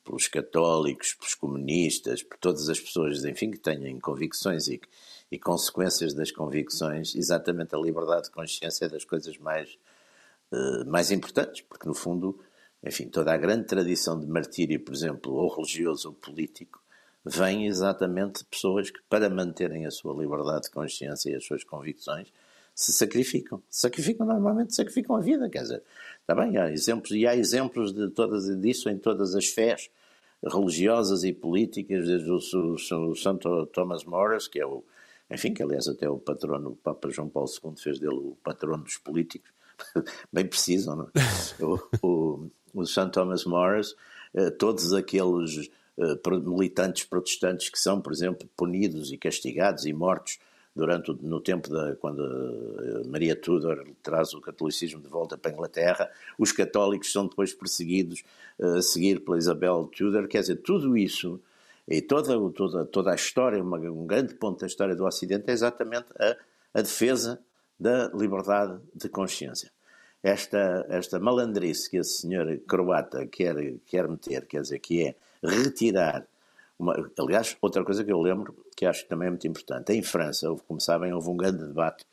[0.06, 4.88] pelos católicos, pelos comunistas, por todas as pessoas, enfim, que tenham convicções e que
[5.34, 9.80] e consequências das convicções, exatamente a liberdade de consciência é das coisas mais,
[10.52, 12.40] uh, mais importantes, porque no fundo,
[12.84, 16.80] enfim, toda a grande tradição de martírio, por exemplo, ou religioso ou político,
[17.26, 21.64] vem exatamente de pessoas que, para manterem a sua liberdade de consciência e as suas
[21.64, 22.32] convicções,
[22.76, 23.60] se sacrificam.
[23.72, 25.84] Sacrificam normalmente, sacrificam a vida, quer dizer,
[26.22, 29.90] está bem, há exemplos, e há exemplos de todas, disso em todas as fés
[30.44, 34.84] religiosas e políticas, desde o, o, o Santo Thomas Morris, que é o,
[35.30, 38.84] enfim, que aliás até o patrono, o Papa João Paulo II fez dele o patrono
[38.84, 39.52] dos políticos,
[40.32, 41.10] bem preciso, não é?
[41.64, 43.10] o, o, o St.
[43.12, 43.96] Thomas Morris,
[44.34, 50.40] eh, todos aqueles eh, militantes protestantes que são, por exemplo, punidos e castigados e mortos
[50.76, 55.52] durante o, no tempo da quando eh, Maria Tudor traz o catolicismo de volta para
[55.52, 58.24] a Inglaterra, os católicos são depois perseguidos
[58.60, 61.40] a seguir pela Isabel Tudor, quer dizer, tudo isso
[61.88, 65.54] e toda, toda, toda a história, uma, um grande ponto da história do Ocidente é
[65.54, 66.36] exatamente a,
[66.74, 67.40] a defesa
[67.80, 69.72] da liberdade de consciência.
[70.22, 76.26] Esta, esta malandrice que a senhora croata quer, quer meter, quer dizer, que é retirar.
[76.80, 80.02] Uma, aliás, outra coisa que eu lembro, que acho que também é muito importante, em
[80.02, 82.06] França, houve, como sabem, houve um grande debate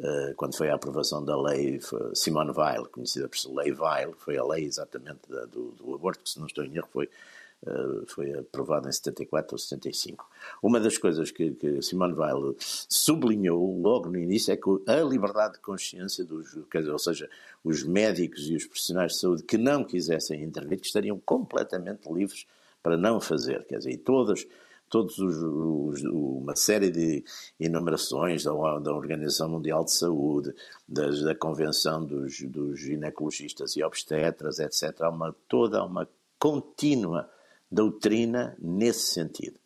[0.00, 1.78] uh, quando foi a aprovação da lei
[2.14, 6.30] Simone Weil, conhecida por Lei Weil, foi a lei exatamente da, do, do aborto, que
[6.30, 7.08] se não estou em erro, foi
[8.06, 10.28] foi aprovado em 74 ou 75.
[10.62, 15.54] Uma das coisas que, que Simone Weil sublinhou logo no início é que a liberdade
[15.54, 17.28] de consciência dos, dizer, ou seja,
[17.64, 22.46] os médicos e os profissionais de saúde que não quisessem intervir, que estariam completamente livres
[22.82, 24.46] para não fazer, quer dizer, e todos
[24.88, 27.24] todos os, os, uma série de
[27.58, 30.54] enumerações da, da, Organização Mundial de Saúde,
[30.86, 35.00] da Convenção dos, dos Ginecologistas e Obstetras, etc.
[35.00, 37.28] Há uma, toda uma contínua
[37.70, 39.58] doutrina nesse sentido.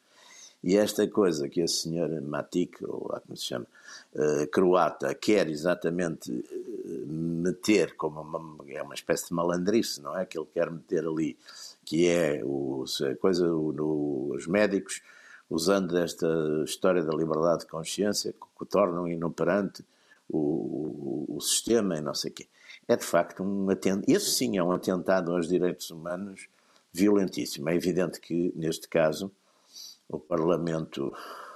[0.63, 3.67] E esta coisa que a senhora Matic, ou lá como se chama,
[4.15, 10.27] uh, croata, quer exatamente uh, meter como uma, é uma espécie de malandrice, não é?
[10.27, 11.37] Que ele quer meter ali,
[11.85, 15.01] que é o, a coisa, o, no, os médicos,
[15.49, 16.27] usando esta
[16.65, 19.83] história da liberdade de consciência, que, que tornam inoperante
[20.29, 22.47] o, o, o, sistema e não sei o quê.
[22.87, 26.49] É de facto um atentado, isso sim é um atentado aos direitos humanos
[26.93, 27.69] violentíssimo.
[27.69, 29.31] É evidente que, neste caso,
[30.09, 31.13] o Parlamento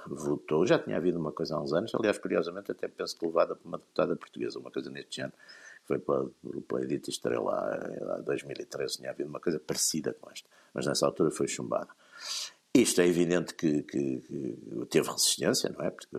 [0.07, 0.65] votou.
[0.65, 3.67] Já tinha havido uma coisa há uns anos, aliás, curiosamente, até penso que levada por
[3.67, 5.33] uma deputada portuguesa, uma coisa neste ano,
[5.81, 6.29] que foi pela,
[6.67, 7.79] pela Edith Estrela
[8.19, 11.89] em 2013, tinha havido uma coisa parecida com esta, mas nessa altura foi chumbada.
[12.73, 15.89] Isto é evidente que, que, que teve resistência, não é?
[15.89, 16.09] Porque,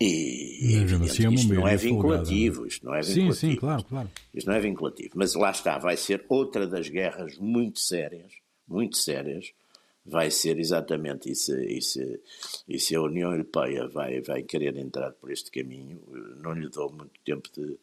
[0.00, 2.66] e, é evidente assim, isto não é vinculativo.
[2.68, 3.34] Isto não é vinculativo.
[3.34, 4.08] Sim, sim, claro, claro.
[4.32, 5.10] Isto não é vinculativo.
[5.16, 8.32] Mas lá está, vai ser outra das guerras muito sérias,
[8.68, 9.52] muito sérias,
[10.08, 11.54] vai ser exatamente isso.
[11.60, 12.20] E se,
[12.66, 16.00] e se a União Europeia vai, vai querer entrar por este caminho,
[16.38, 17.76] não lhe dou muito tempo de,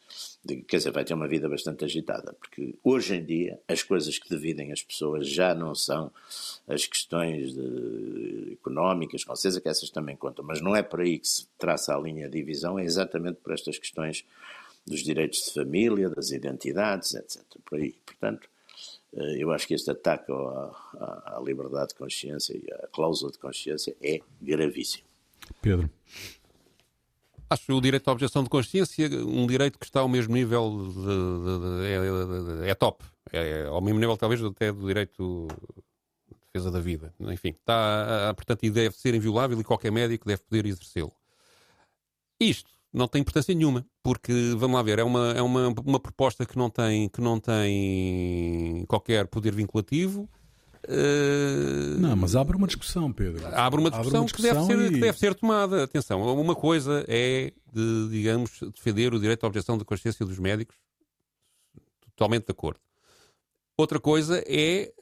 [0.44, 4.18] de, Quer dizer, vai ter uma vida bastante agitada, porque hoje em dia as coisas
[4.18, 6.12] que dividem as pessoas já não são
[6.68, 11.20] as questões de, económicas, com certeza que essas também contam, mas não é por aí
[11.20, 14.26] que se traça a linha de divisão, é exatamente por estas questões
[14.86, 17.42] dos direitos de família, das identidades, etc.
[17.66, 17.96] Por aí.
[18.06, 18.55] Portanto, eh,
[19.16, 23.96] eu acho que este ataque à, à, liberdade de consciência e à cláusula de consciência
[24.02, 25.06] é gravíssimo.
[25.62, 25.90] Pedro.
[27.50, 30.96] Acho o direito à objeção de consciência um direito que está ao mesmo nível, de,
[30.96, 33.06] de, de, é, é, top.
[33.32, 35.48] É, ao mesmo nível, talvez, até do direito
[36.28, 37.14] de defesa da vida.
[37.20, 41.14] Enfim, está, portanto, e deve ser inviolável e qualquer médico deve poder exercê-lo.
[42.40, 46.46] Isto não tem importância nenhuma, porque, vamos lá ver, é uma, é uma, uma proposta
[46.46, 50.30] que não, tem, que não tem qualquer poder vinculativo.
[50.88, 52.00] Uh...
[52.00, 53.46] Não, mas abre uma discussão, Pedro.
[53.48, 54.94] Abre uma discussão, abre uma discussão que, deve ser, e...
[54.94, 55.84] que deve ser tomada.
[55.84, 60.78] Atenção, uma coisa é, de, digamos, defender o direito à objeção da consciência dos médicos,
[62.16, 62.80] totalmente de acordo.
[63.78, 64.94] Outra coisa é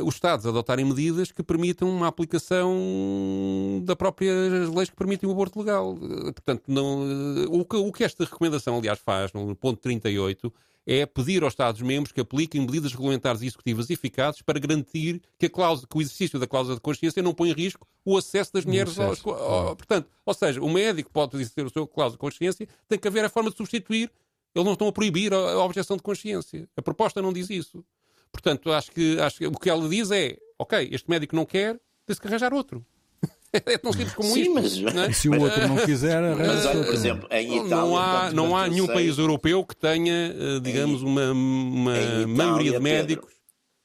[0.00, 5.32] uh, os Estados adotarem medidas que permitam uma aplicação da próprias leis que permitem o
[5.32, 5.94] aborto legal.
[5.94, 10.52] Uh, portanto, não, uh, o, que, o que esta recomendação, aliás, faz no ponto 38
[10.86, 15.50] é pedir aos Estados-membros que apliquem medidas regulamentares e executivas eficazes para garantir que, a
[15.50, 18.64] cláusula, que o exercício da cláusula de consciência não põe em risco o acesso das
[18.64, 22.68] mulheres aos, ao, Portanto, ou seja, o médico pode exercer o seu cláusula de consciência,
[22.88, 24.10] tem que haver a forma de substituir.
[24.54, 26.68] Eles não estão a proibir a, a objeção de consciência.
[26.74, 27.84] A proposta não diz isso.
[28.32, 31.78] Portanto, acho que, acho que o que ela diz é: ok, este médico não quer,
[32.06, 32.84] tem-se que arranjar outro.
[33.50, 34.84] É tão simples como Sim, isto.
[34.84, 35.10] Mas, é?
[35.10, 38.68] E se o outro não quiser, arranja Por exemplo, em Itália, não há, não há
[38.68, 43.32] nenhum sei, país europeu que tenha, eh, digamos, uma, uma Itália, maioria de médicos.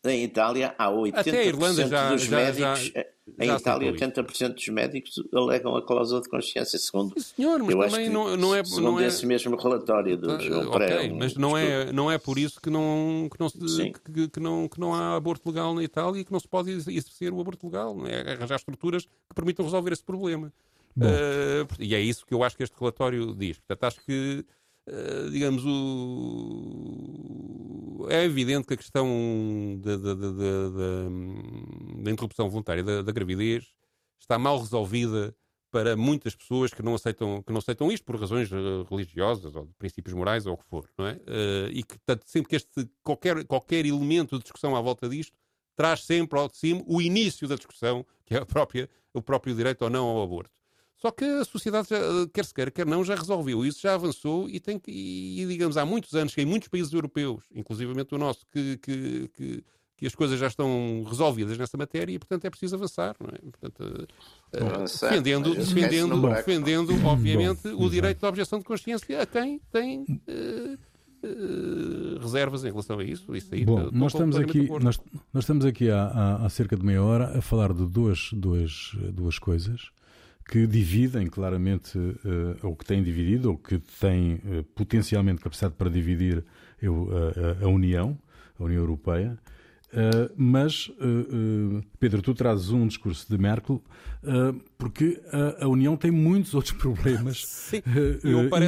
[0.04, 2.92] Pedro, em Itália há 80% Até a Irlanda já, dos já, médicos.
[2.94, 3.06] Já,
[3.40, 7.18] em Já Itália, 80% dos médicos alegam a cláusula de consciência, segundo.
[7.22, 8.64] Senhor, mas eu também que, não, não é.
[8.64, 9.08] Segundo não é...
[9.08, 11.16] esse mesmo relatório do ah, João okay, Pereira.
[11.16, 14.80] Mas não é, não é por isso que não, que, não, que, que, não, que
[14.80, 17.96] não há aborto legal na Itália e que não se pode exercer o aborto legal.
[18.06, 20.52] É arranjar estruturas que permitam resolver esse problema.
[20.98, 23.58] Uh, e é isso que eu acho que este relatório diz.
[23.58, 24.46] Portanto, acho que
[24.86, 27.53] Uh, digamos, o...
[28.10, 29.08] é evidente que a questão
[29.80, 30.70] da, da, da,
[32.04, 33.66] da interrupção voluntária da, gravidez
[34.20, 35.36] está mal resolvida
[35.72, 39.66] para muitas pessoas que não aceitam, que não aceitam isto por razões uh, religiosas ou
[39.66, 41.14] de princípios morais ou o que for, não é?
[41.14, 45.36] Uh, e que, portanto, sempre que este, qualquer, qualquer elemento de discussão à volta disto
[45.76, 49.56] traz sempre ao de cima o início da discussão, que é a própria, o próprio
[49.56, 50.52] direito ou não ao aborto.
[51.04, 51.98] Só que a sociedade, já,
[52.34, 55.76] quer se queira, quer não, já resolveu isso, já avançou e tem que, e, digamos,
[55.76, 59.64] há muitos anos que em muitos países europeus, inclusivamente o nosso, que, que, que,
[59.98, 63.52] que as coisas já estão resolvidas nessa matéria e, portanto, é preciso avançar, não é?
[63.52, 64.08] Portanto,
[64.54, 70.04] uh, defendendo, defendendo, defendendo, obviamente, Bom, o direito de objeção de consciência a quem tem.
[70.04, 70.80] Uh,
[71.26, 73.34] Uh, reservas em relação a isso.
[73.34, 75.00] isso aí, Bom, nós estamos, aqui, nós,
[75.32, 78.92] nós, estamos aqui há, há, há, cerca de meia hora a falar de duas, duas,
[79.14, 79.90] duas coisas
[80.46, 85.90] que dividem claramente, uh, ou que têm dividido, ou que têm uh, potencialmente capacidade para
[85.90, 86.44] dividir
[86.82, 87.10] eu,
[87.64, 88.18] a, União,
[88.60, 89.38] a União Europeia.
[90.36, 90.92] Mas,
[91.98, 93.82] Pedro, tu trazes um discurso de Merkel
[94.78, 95.22] porque
[95.62, 97.82] a, União tem muitos outros problemas Sim,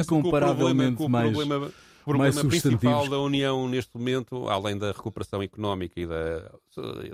[0.00, 1.36] incomparavelmente o mais.
[1.36, 6.50] Problema, o problema principal da União neste momento, além da recuperação económica e da,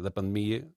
[0.01, 0.69] da pandemia,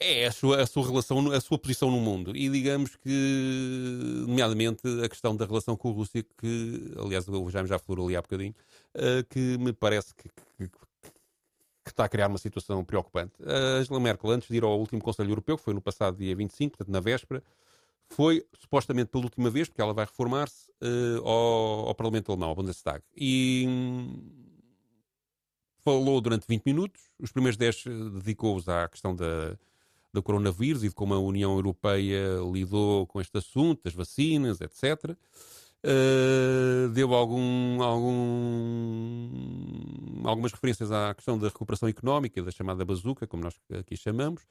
[0.00, 2.36] é a sua, a sua relação, a sua posição no mundo.
[2.36, 7.68] E digamos que, nomeadamente, a questão da relação com a Rússia, que, aliás, o Jaime
[7.68, 8.54] já falou ali há bocadinho,
[8.94, 13.32] uh, que me parece que, que, que, está a criar uma situação preocupante.
[13.44, 16.34] A Angela Merkel, antes de ir ao último Conselho Europeu, que foi no passado dia
[16.36, 17.42] 25, portanto, na véspera,
[18.10, 22.54] foi supostamente pela última vez, porque ela vai reformar-se, uh, ao, ao, Parlamento Alemão, ao
[22.54, 23.02] Bundestag.
[23.16, 24.22] E hum,
[25.82, 29.58] falou durante 20 minutos, os primeiros 10 dedicou-os à questão da
[30.12, 35.10] do coronavírus e de como a União Europeia lidou com este assunto, das vacinas, etc.
[35.10, 35.16] Uh,
[35.84, 39.30] eh, deu algum, algum,
[40.24, 44.42] algumas referências à questão da recuperação económica, da chamada bazuca, como nós aqui chamamos,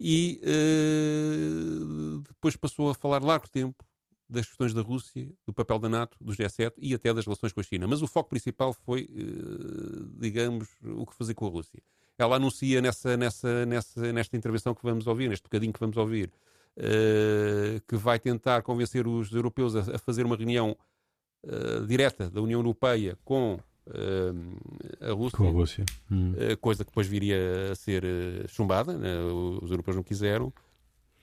[0.00, 3.84] e uh, depois passou a falar largo tempo
[4.28, 7.60] das questões da Rússia, do papel da NATO, do G7 e até das relações com
[7.60, 7.86] a China.
[7.86, 11.82] Mas o foco principal foi, uh, digamos, o que fazer com a Rússia.
[12.18, 16.30] Ela anuncia nessa, nessa, nessa, nesta intervenção que vamos ouvir, neste bocadinho que vamos ouvir,
[16.76, 20.76] uh, que vai tentar convencer os europeus a, a fazer uma reunião
[21.44, 23.54] uh, direta da União Europeia com
[23.86, 25.84] uh, a Rússia, com a Rússia.
[26.10, 26.34] Hum.
[26.60, 28.04] coisa que depois viria a ser
[28.48, 29.18] chumbada, né?
[29.62, 30.52] os europeus não quiseram,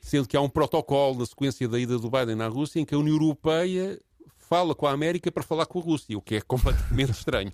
[0.00, 2.94] sendo que há um protocolo na sequência da ida do Biden à Rússia em que
[2.94, 4.00] a União Europeia
[4.50, 7.52] fala com a América para falar com a Rússia, o que é completamente estranho.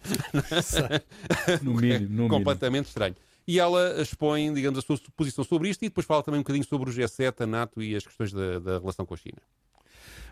[1.63, 2.89] no mínimo, no completamente mínimo.
[2.89, 3.15] estranho.
[3.47, 6.65] E ela expõe, digamos, a sua posição sobre isto e depois fala também um bocadinho
[6.65, 9.39] sobre o G7, a NATO e as questões da, da relação com a China.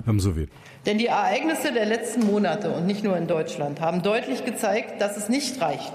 [0.04, 0.50] Vamos ouvir.
[0.84, 5.16] Denn die Ereignisse der letzten Monate und nicht nur in Deutschland haben deutlich gezeigt, dass
[5.16, 5.92] es nicht reicht.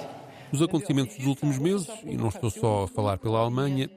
[0.51, 3.87] Os acontecimentos dos últimos meses, e não estou só a falar pela Alemanha,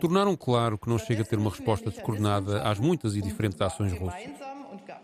[0.00, 3.92] tornaram claro que não chega a ter uma resposta descoordenada às muitas e diferentes ações
[3.92, 4.20] russas.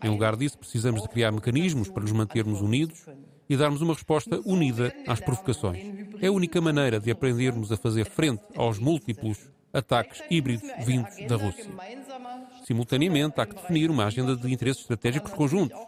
[0.01, 3.05] Em lugar disso, precisamos de criar mecanismos para nos mantermos unidos
[3.49, 5.79] e darmos uma resposta unida às provocações.
[6.21, 9.39] É a única maneira de aprendermos a fazer frente aos múltiplos
[9.73, 11.71] ataques híbridos vindos da Rússia.
[12.65, 15.79] Simultaneamente, há que definir uma agenda de interesses estratégicos conjuntos,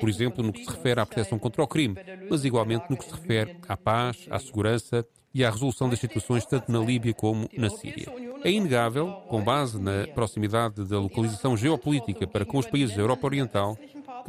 [0.00, 1.96] por exemplo, no que se refere à proteção contra o crime,
[2.28, 6.44] mas igualmente no que se refere à paz, à segurança e à resolução das situações
[6.44, 8.06] tanto na Líbia como na Síria.
[8.44, 13.26] É inegável, com base na proximidade da localização geopolítica para com os países da Europa
[13.26, 13.76] Oriental,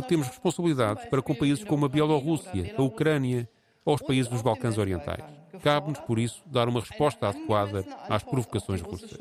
[0.02, 3.50] que temos responsabilidades para com países como a Bielorrússia, a Ucrânia
[3.86, 5.24] ou os países dos Balcãs Orientais.
[5.62, 9.18] Cabe-nos, por isso, dar uma resposta adequada às provocações russas.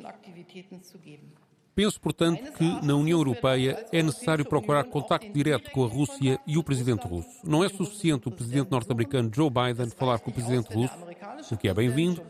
[1.75, 6.59] Penso, portanto, que na União Europeia é necessário procurar contacto direto com a Rússia e
[6.59, 7.29] o presidente russo.
[7.45, 10.95] Não é suficiente o presidente norte-americano Joe Biden falar com o presidente russo,
[11.53, 12.21] o que é bem-vindo,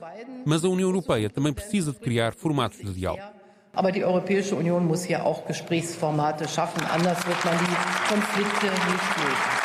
[0.45, 3.38] mas a União Europeia também precisa de criar formatos de diálogo.
[3.79, 9.17] Aber die Europäische Union muss hier auch Gesprächsformate schaffen, anders wird man die Konflikte nicht
[9.19, 9.58] lösen.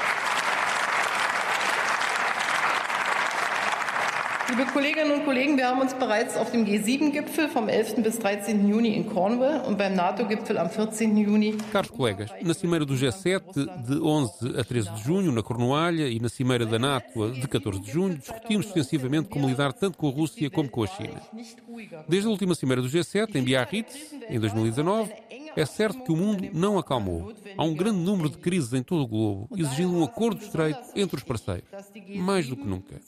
[4.55, 8.03] Liebe Kolleginnen und Kollegen, wir haben uns bereits auf dem G7-Gipfel vom 11.
[8.03, 8.69] bis 13.
[8.69, 11.17] Juni in Cornwall und beim NATO-Gipfel am 14.
[11.17, 11.57] Juni.
[11.71, 13.41] Caros colegas, na cimeira do G7
[13.83, 17.81] de 11 a 13 de junho na Cornualha e na cimeira da NATO de 14
[17.81, 21.19] de junho discutimos extensivamente como lidar tanto com a Rússia como com a China.
[22.07, 25.11] Desde a última cimeira do G7 em Biarritz, em 2019,
[25.55, 27.33] é certo que o mundo não acalmou.
[27.57, 31.17] Há um grande número de crises em todo o globo, exigindo um acordo estreito entre
[31.17, 31.67] os parceiros,
[32.15, 32.99] mais do que nunca.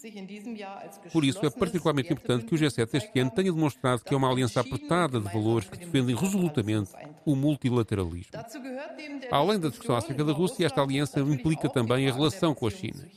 [1.11, 4.29] Por isso, é particularmente importante que o G7 este ano tenha demonstrado que é uma
[4.29, 6.91] aliança apertada de valores que defendem resolutamente
[7.25, 8.31] o multilateralismo.
[9.31, 13.07] Além da discussão acerca da Rússia, esta aliança implica também a relação com a China.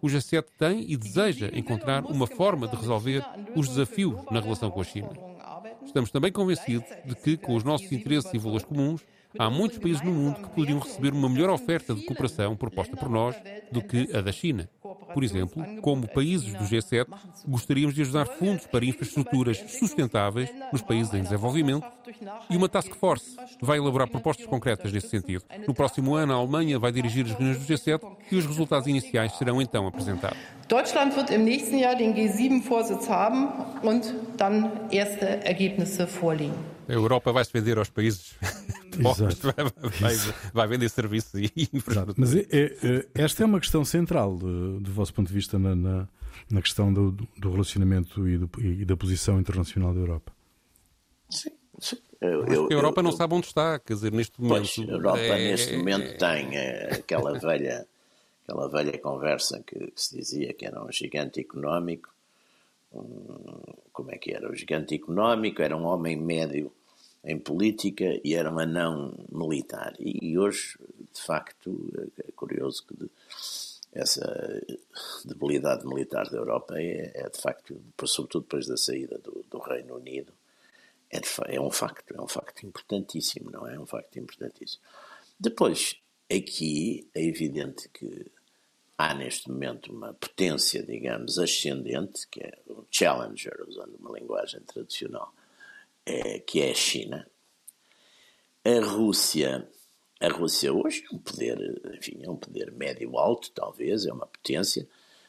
[0.00, 3.24] O G7 tem e deseja encontrar uma forma de resolver
[3.56, 5.33] os desafios na relação com a China.
[5.84, 9.02] Estamos também convencidos de que, com os nossos interesses e valores comuns,
[9.38, 13.08] há muitos países no mundo que poderiam receber uma melhor oferta de cooperação proposta por
[13.08, 13.36] nós
[13.70, 14.68] do que a da China.
[15.12, 17.06] Por exemplo, como países do G7,
[17.46, 21.86] gostaríamos de ajudar fundos para infraestruturas sustentáveis nos países em desenvolvimento
[22.50, 25.44] e uma task force vai elaborar propostas concretas nesse sentido.
[25.66, 29.32] No próximo ano, a Alemanha vai dirigir as reuniões do G7 e os resultados iniciais
[29.32, 30.38] serão então apresentados.
[30.68, 33.48] Deutschland wird im nächsten Jahr den G7-Vorsitz haben
[33.82, 36.54] und dann erste Ergebnisse vorlegen.
[36.88, 38.34] A Europa vai se vender aos países
[38.96, 39.54] pobres, vai,
[40.00, 42.14] vai, vai, vender serviços e infraestrutura.
[42.16, 45.74] Mas é, é, esta é uma questão central do, do vosso ponto de vista na,
[45.74, 46.08] na,
[46.50, 50.32] na questão do, do relacionamento e, do, e, da posição internacional da Europa.
[51.28, 51.98] Sim, sim.
[52.20, 54.70] Eu, eu, a Europa eu, não sabe onde está, quer dizer, neste momento.
[54.74, 57.86] Pois, a Europa é, neste momento tem é, aquela velha
[58.44, 62.10] aquela velha conversa que, que, se dizia que era um gigante económico.
[62.92, 64.50] Um, como é que era?
[64.50, 66.70] O gigante económico era um homem médio
[67.24, 69.94] em política e era um anão militar.
[69.98, 70.76] E, hoje,
[71.12, 73.10] de facto, é curioso que de,
[73.92, 74.62] essa
[75.24, 79.96] debilidade militar da Europa é, é, de facto, sobretudo depois da saída do, do Reino
[79.96, 80.32] Unido,
[81.10, 83.76] é, de, é um facto, é um facto importantíssimo, não é?
[83.76, 84.82] É um facto importantíssimo.
[85.38, 85.96] Depois,
[86.30, 88.26] aqui é evidente que
[88.98, 95.32] há neste momento uma potência, digamos, ascendente, que é o challenger, usando uma linguagem tradicional,
[96.06, 97.28] é, que é a China.
[98.64, 99.68] A Rússia,
[100.20, 104.88] a Rússia hoje é um poder, enfim, é um poder médio-alto, talvez, é uma potência,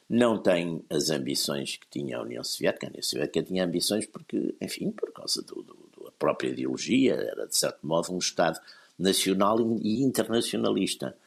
[0.10, 2.88] não tem as ambições que tinha a União Soviética.
[2.88, 7.48] A União Soviética tinha ambições porque, enfim, por causa do, do, da própria ideologia, era
[7.48, 8.60] de certo modo um Estado
[8.98, 11.18] nacional e internacionalista.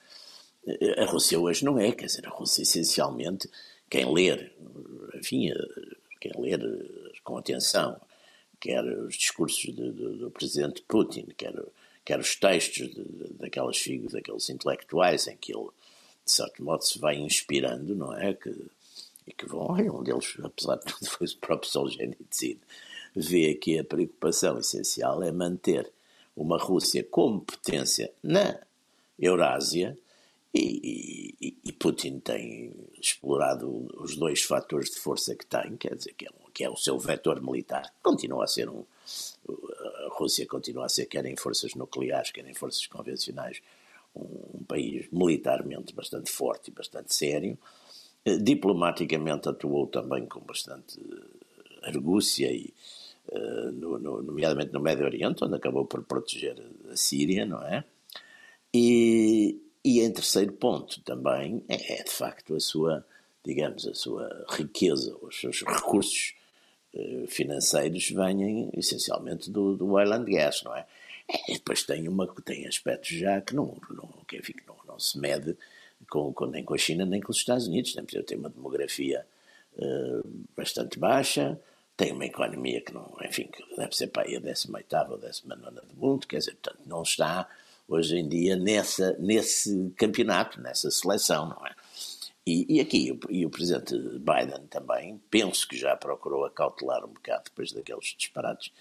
[0.98, 3.50] A Rússia hoje não é, quer dizer, a Rússia essencialmente,
[3.90, 4.54] quem ler,
[5.14, 5.50] enfim,
[6.20, 6.60] quem ler
[7.24, 8.00] com atenção,
[8.60, 11.54] quer os discursos do, do, do presidente Putin, quer,
[12.04, 15.68] quer os textos de, de, daquelas figuras, daqueles intelectuais em que ele,
[16.24, 18.34] de certo modo, se vai inspirando, não é?
[18.34, 18.54] Que
[19.28, 22.58] e que vão, olha, um deles, apesar de tudo, foi o próprio Solzhenitsyn,
[23.14, 25.90] vê que a preocupação essencial é manter
[26.34, 28.58] uma Rússia como potência na
[29.18, 29.98] Eurásia
[30.54, 36.14] e, e, e, Putin tem explorado os dois fatores de força que tem, quer dizer,
[36.14, 38.84] que é, um, que é o seu vetor militar, continua a ser um.
[39.48, 43.62] A Rússia continua a ser, quer em forças nucleares, quer em forças convencionais,
[44.12, 47.56] um, um país militarmente bastante forte e bastante sério.
[48.24, 50.98] Eh, diplomaticamente atuou também com bastante
[51.84, 52.74] argúcia e,
[53.28, 57.84] uh, no, no, nomeadamente no Médio Oriente, onde acabou por proteger a Síria, não é?
[58.74, 63.06] E, e em terceiro ponto também é, é, de facto a sua,
[63.44, 66.36] digamos, a sua riqueza, os seus recursos
[67.28, 70.86] financeiros vêm essencialmente do, do oil and gas, não é?
[71.28, 75.18] é depois tem, uma, tem aspectos já que não, não, que, enfim, não, não se
[75.18, 75.56] mede
[76.08, 77.92] com, com, nem com a China nem com os Estados Unidos.
[77.92, 79.26] Tem, tem uma demografia
[79.76, 81.58] uh, bastante baixa,
[81.96, 85.80] tem uma economia que não, enfim, que deve ser para aí a 18 ou 19
[85.86, 87.48] do mundo, quer dizer, portanto, não está
[87.88, 91.74] hoje em dia nessa, nesse campeonato, nessa seleção, não é?
[92.48, 97.44] E, e aqui, e o presidente Biden também, penso que já procurou acautelar um bocado
[97.44, 98.72] depois daqueles disparates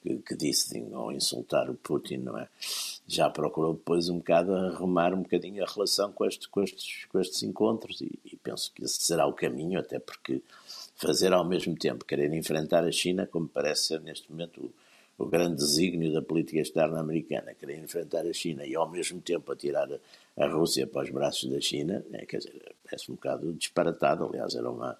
[0.00, 2.48] que, que disse ao insultar o Putin, não é?
[3.04, 7.18] Já procurou depois um bocado arrumar um bocadinho a relação com, este, com, estes, com
[7.18, 10.40] estes encontros e, e penso que esse será o caminho, até porque
[10.94, 14.72] fazer ao mesmo tempo, querer enfrentar a China, como parece ser neste momento
[15.18, 19.20] o, o grande desígnio da política externa americana, querer enfrentar a China e ao mesmo
[19.20, 19.88] tempo atirar
[20.36, 24.24] a Rússia para os braços da China, é, quer dizer, parece um bocado disparatado.
[24.24, 24.96] Aliás, era uma.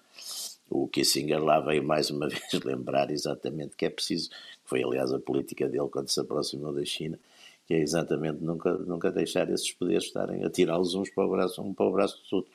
[0.69, 4.29] O Kissinger lá veio mais uma vez lembrar exatamente que é preciso,
[4.65, 7.17] foi aliás a política dele quando se aproximou da China,
[7.65, 11.61] que é exatamente nunca, nunca deixar esses poderes estarem a tirá-los uns para o braço,
[11.61, 12.51] um para o braço do outro.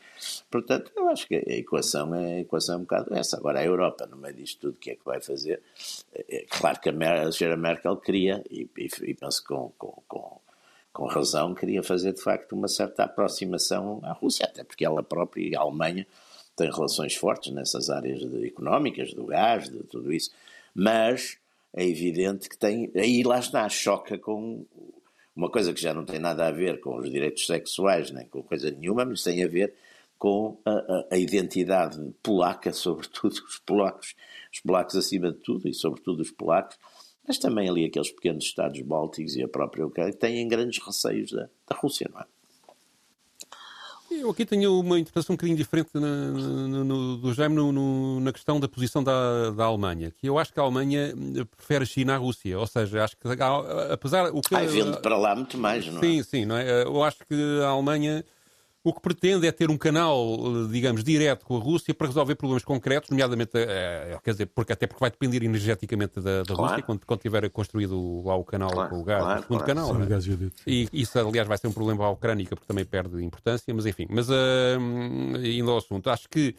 [0.50, 3.36] Portanto, eu acho que a equação é, a equação é um bocado essa.
[3.38, 5.62] Agora, a Europa, no meio disto tudo, o que é que vai fazer?
[6.14, 7.28] É, é claro que a, Mer
[7.58, 10.40] Merkel queria, e, e, e penso com, com, com,
[10.92, 15.48] com razão, queria fazer de facto uma certa aproximação à Rússia, até porque ela própria
[15.48, 16.06] e a Alemanha
[16.54, 20.30] têm relações fortes nessas áreas de, económicas, do gás, de tudo isso.
[20.74, 21.38] Mas
[21.74, 22.90] é evidente que tem.
[22.94, 24.66] Aí lá está, choca com
[25.34, 28.42] uma coisa que já não tem nada a ver com os direitos sexuais, nem com
[28.42, 29.72] coisa nenhuma, mas tem a ver
[30.18, 34.14] com a, a, a identidade polaca, sobretudo os polacos,
[34.52, 36.76] os polacos acima de tudo, e sobretudo os polacos,
[37.26, 41.48] mas também ali aqueles pequenos estados bálticos e a própria Ucrânia, têm grandes receios da,
[41.68, 42.24] da Rússia, não é?
[44.10, 47.56] Eu aqui tenho uma interpretação um bocadinho diferente na, no, no, do Jaime
[48.20, 51.14] na questão da posição da, da Alemanha, que eu acho que a Alemanha
[51.56, 53.26] prefere a China à Rússia, ou seja, acho que
[53.90, 54.30] apesar...
[54.34, 56.00] O que, Ai, vendo para lá muito mais, não é?
[56.00, 56.82] Sim, sim, não é?
[56.82, 58.22] Eu acho que a Alemanha
[58.84, 62.64] o que pretende é ter um canal, digamos, direto com a Rússia para resolver problemas
[62.64, 66.62] concretos, nomeadamente, é, quer dizer, porque, até porque vai depender energeticamente da, da claro.
[66.62, 69.64] Rússia quando, quando tiver construído lá o canal claro, com o gás, claro, o segundo
[69.64, 69.94] canal.
[69.94, 70.50] Né?
[70.66, 73.86] E isso, aliás, vai ser um problema para a Ucrânia, porque também perde importância, mas
[73.86, 74.06] enfim.
[74.10, 74.34] Mas, uh,
[75.44, 76.56] indo ao assunto, acho que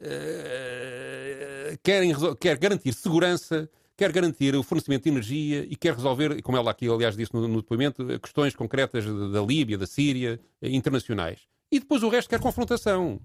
[0.00, 3.68] uh, querem, quer garantir segurança
[3.98, 7.48] quer garantir o fornecimento de energia e quer resolver, como ela aqui, aliás, disse no,
[7.48, 11.38] no depoimento, questões concretas da Líbia, da Síria, internacionais
[11.70, 13.20] e depois o resto quer confrontação.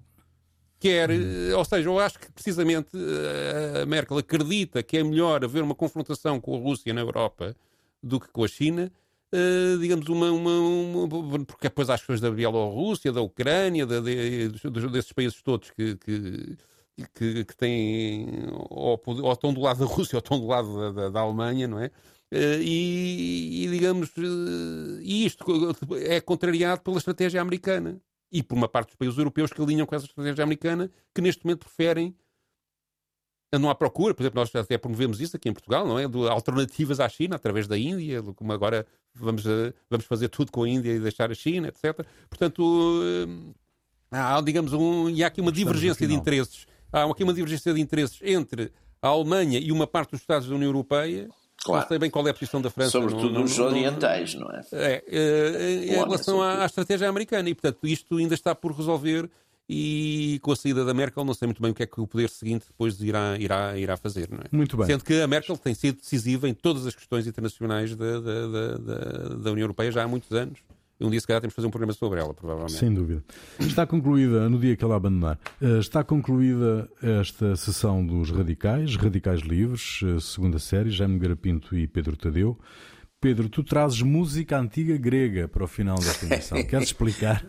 [0.78, 5.44] Quer, eh, ou seja, eu acho que precisamente eh, a Merkel acredita que é melhor
[5.44, 7.54] haver uma confrontação com a Rússia na Europa
[8.02, 8.90] do que com a China,
[9.34, 13.98] Uh, digamos, uma, uma, uma, Porque depois há as questões da Bielorrússia, da Ucrânia, de,
[14.02, 16.58] de, desses países todos que, que,
[17.14, 18.28] que, que têm.
[18.68, 21.66] Ou, ou, estão do lado da Rússia ou estão do lado da, da, da Alemanha,
[21.66, 21.86] não é?
[22.30, 24.10] Uh, e, e, digamos.
[24.18, 25.46] Uh, e isto
[26.02, 27.98] é contrariado pela estratégia americana
[28.32, 31.44] e por uma parte dos países europeus que alinham com essa estratégia americana, que neste
[31.44, 32.16] momento preferem
[33.58, 36.08] não há procura, por exemplo, nós até promovemos isso aqui em Portugal, não é?
[36.08, 40.62] De alternativas à China, através da Índia, como agora vamos, eh, vamos fazer tudo com
[40.62, 42.06] a Índia e deixar a China, etc.
[42.30, 43.52] Portanto, eh,
[44.10, 46.66] há, digamos, um, e há aqui uma divergência de interesses.
[46.90, 48.72] Há aqui uma divergência de interesses entre
[49.02, 51.28] a Alemanha e uma parte dos Estados da União Europeia
[51.64, 51.82] Claro.
[51.82, 52.90] Não sei bem qual é a posição da França.
[52.90, 54.62] Sobretudo nos orientais, não é?
[54.72, 57.48] É, é em relação à, à, estratégia americana.
[57.48, 59.30] E, portanto, isto ainda está por resolver
[59.68, 62.06] e com a saída da Merkel não sei muito bem o que é que o
[62.06, 64.28] poder seguinte depois irá, irá, irá fazer.
[64.28, 64.44] Não é?
[64.50, 64.86] Muito bem.
[64.86, 69.34] Sendo que a Merkel tem sido decisiva em todas as questões internacionais da, da, da,
[69.36, 70.58] da União Europeia já há muitos anos
[71.02, 72.78] um dia se calhar temos de fazer um programa sobre ela, provavelmente.
[72.78, 73.22] Sem dúvida.
[73.58, 79.40] Está concluída, no dia que ela abandonar, eh, está concluída esta sessão dos Radicais, Radicais
[79.40, 82.58] Livres, eh, segunda série, Jaime Garapinto e Pedro Tadeu.
[83.22, 86.60] Pedro, tu trazes música antiga grega para o final desta emissão.
[86.66, 87.46] Queres explicar?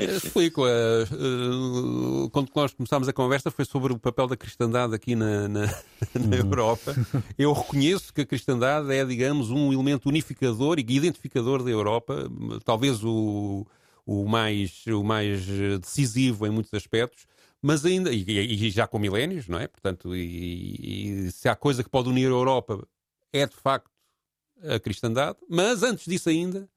[0.00, 0.62] Explico.
[0.62, 5.48] Uh, uh, quando nós começámos a conversa foi sobre o papel da cristandade aqui na,
[5.48, 5.66] na,
[6.16, 6.48] na uhum.
[6.48, 6.94] Europa.
[7.38, 12.30] Eu reconheço que a cristandade é, digamos, um elemento unificador e identificador da Europa,
[12.64, 13.66] talvez o,
[14.06, 15.46] o, mais, o mais
[15.78, 17.26] decisivo em muitos aspectos
[17.64, 19.68] mas ainda, e, e, já com milénios, não é?
[19.68, 22.84] Portanto, e, e, se há coisa que pode unir a Europa
[23.32, 23.92] é de facto
[24.62, 26.68] a cristandade, mas antes disso ainda,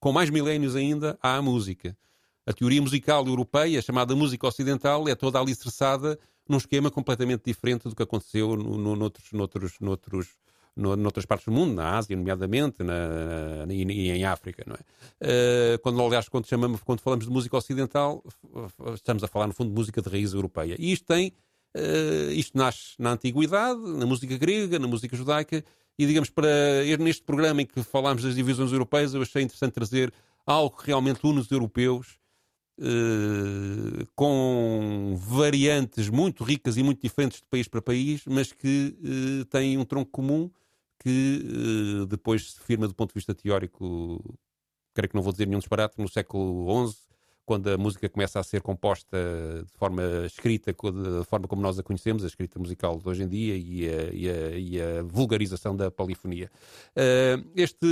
[0.00, 1.96] com mais milénios ainda, há a música.
[2.44, 6.18] A teoria musical europeia, chamada música ocidental, é toda alicerçada
[6.48, 10.28] num esquema completamente diferente do que aconteceu no, no, noutros, noutros, noutros,
[10.74, 15.76] no, noutras partes do mundo, na Ásia, nomeadamente, na, na, e, em África, não é?
[15.76, 18.24] Uh, quando, aliás, quando, chamamos, quando falamos de música ocidental,
[18.94, 20.74] estamos a falar, no fundo, de música de raiz europeia.
[20.80, 21.32] E isto tem,
[21.76, 25.64] uh, isto nasce na Antiguidade, na música grega, na música judaica,
[25.98, 26.48] e, digamos, para
[26.98, 30.12] neste programa em que falámos das divisões europeias, eu achei interessante trazer
[30.46, 32.18] algo que realmente une os europeus,
[32.78, 39.44] Uh, com variantes muito ricas e muito diferentes de país para país, mas que uh,
[39.44, 40.50] têm um tronco comum
[40.98, 44.38] que uh, depois se firma do ponto de vista teórico,
[44.94, 46.96] creio que não vou dizer nenhum disparate, no século XI,
[47.52, 49.18] quando a música começa a ser composta
[49.62, 53.28] de forma escrita, da forma como nós a conhecemos, a escrita musical de hoje em
[53.28, 56.50] dia e a, e a, e a vulgarização da polifonia.
[56.96, 57.86] Uh, este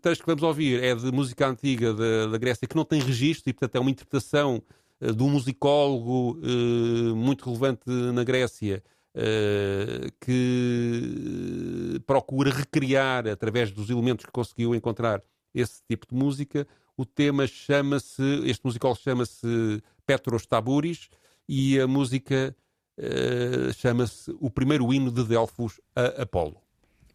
[0.00, 3.50] texto que vamos ouvir é de música antiga da, da Grécia que não tem registro
[3.50, 4.62] e, portanto, é uma interpretação
[4.98, 7.82] uh, de um musicólogo uh, muito relevante
[8.14, 8.82] na Grécia
[9.14, 15.22] uh, que procura recriar, através dos elementos que conseguiu encontrar,
[15.54, 16.66] esse tipo de música.
[16.96, 21.08] O tema chama-se, este musical chama-se Petros Taburis
[21.48, 22.56] e a música
[22.98, 26.56] uh, chama-se O Primeiro Hino de Delfos a Apolo.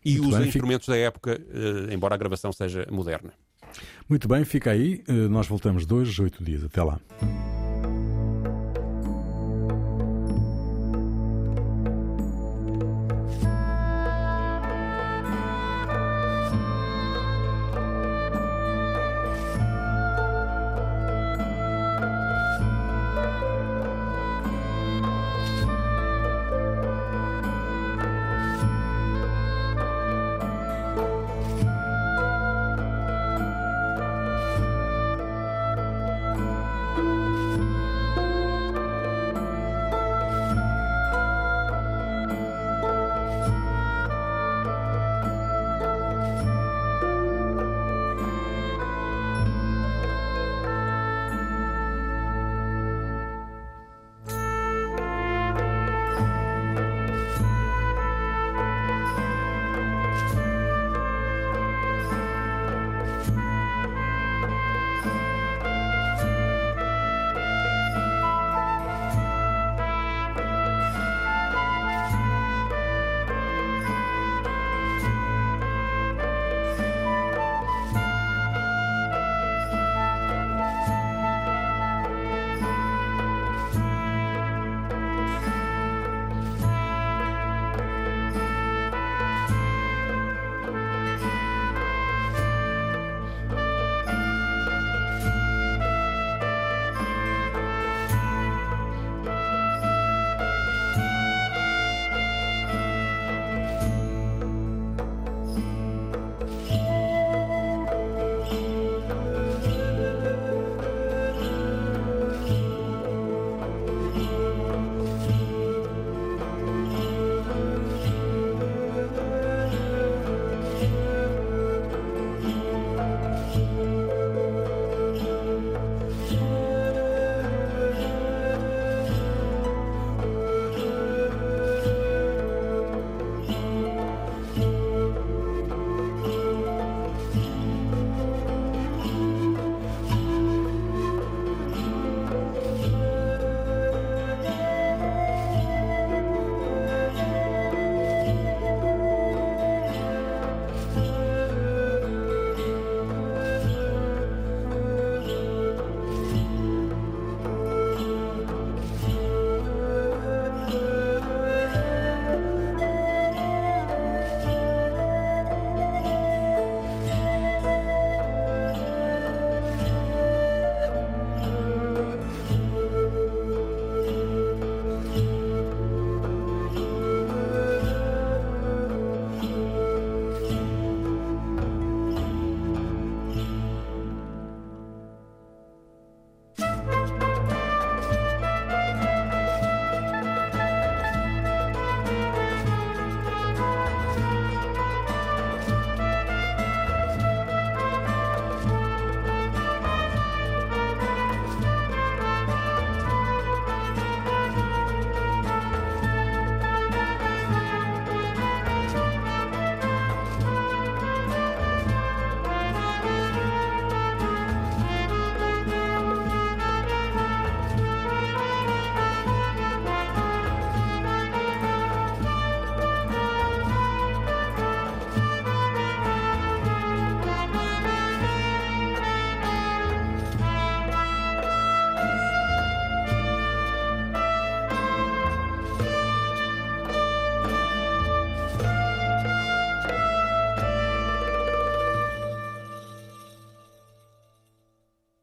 [0.04, 0.98] E Muito usa bem, instrumentos fica...
[0.98, 3.34] da época, uh, embora a gravação seja moderna.
[4.08, 5.02] Muito bem, fica aí.
[5.30, 6.64] Nós voltamos dois, oito dias.
[6.64, 7.00] Até lá.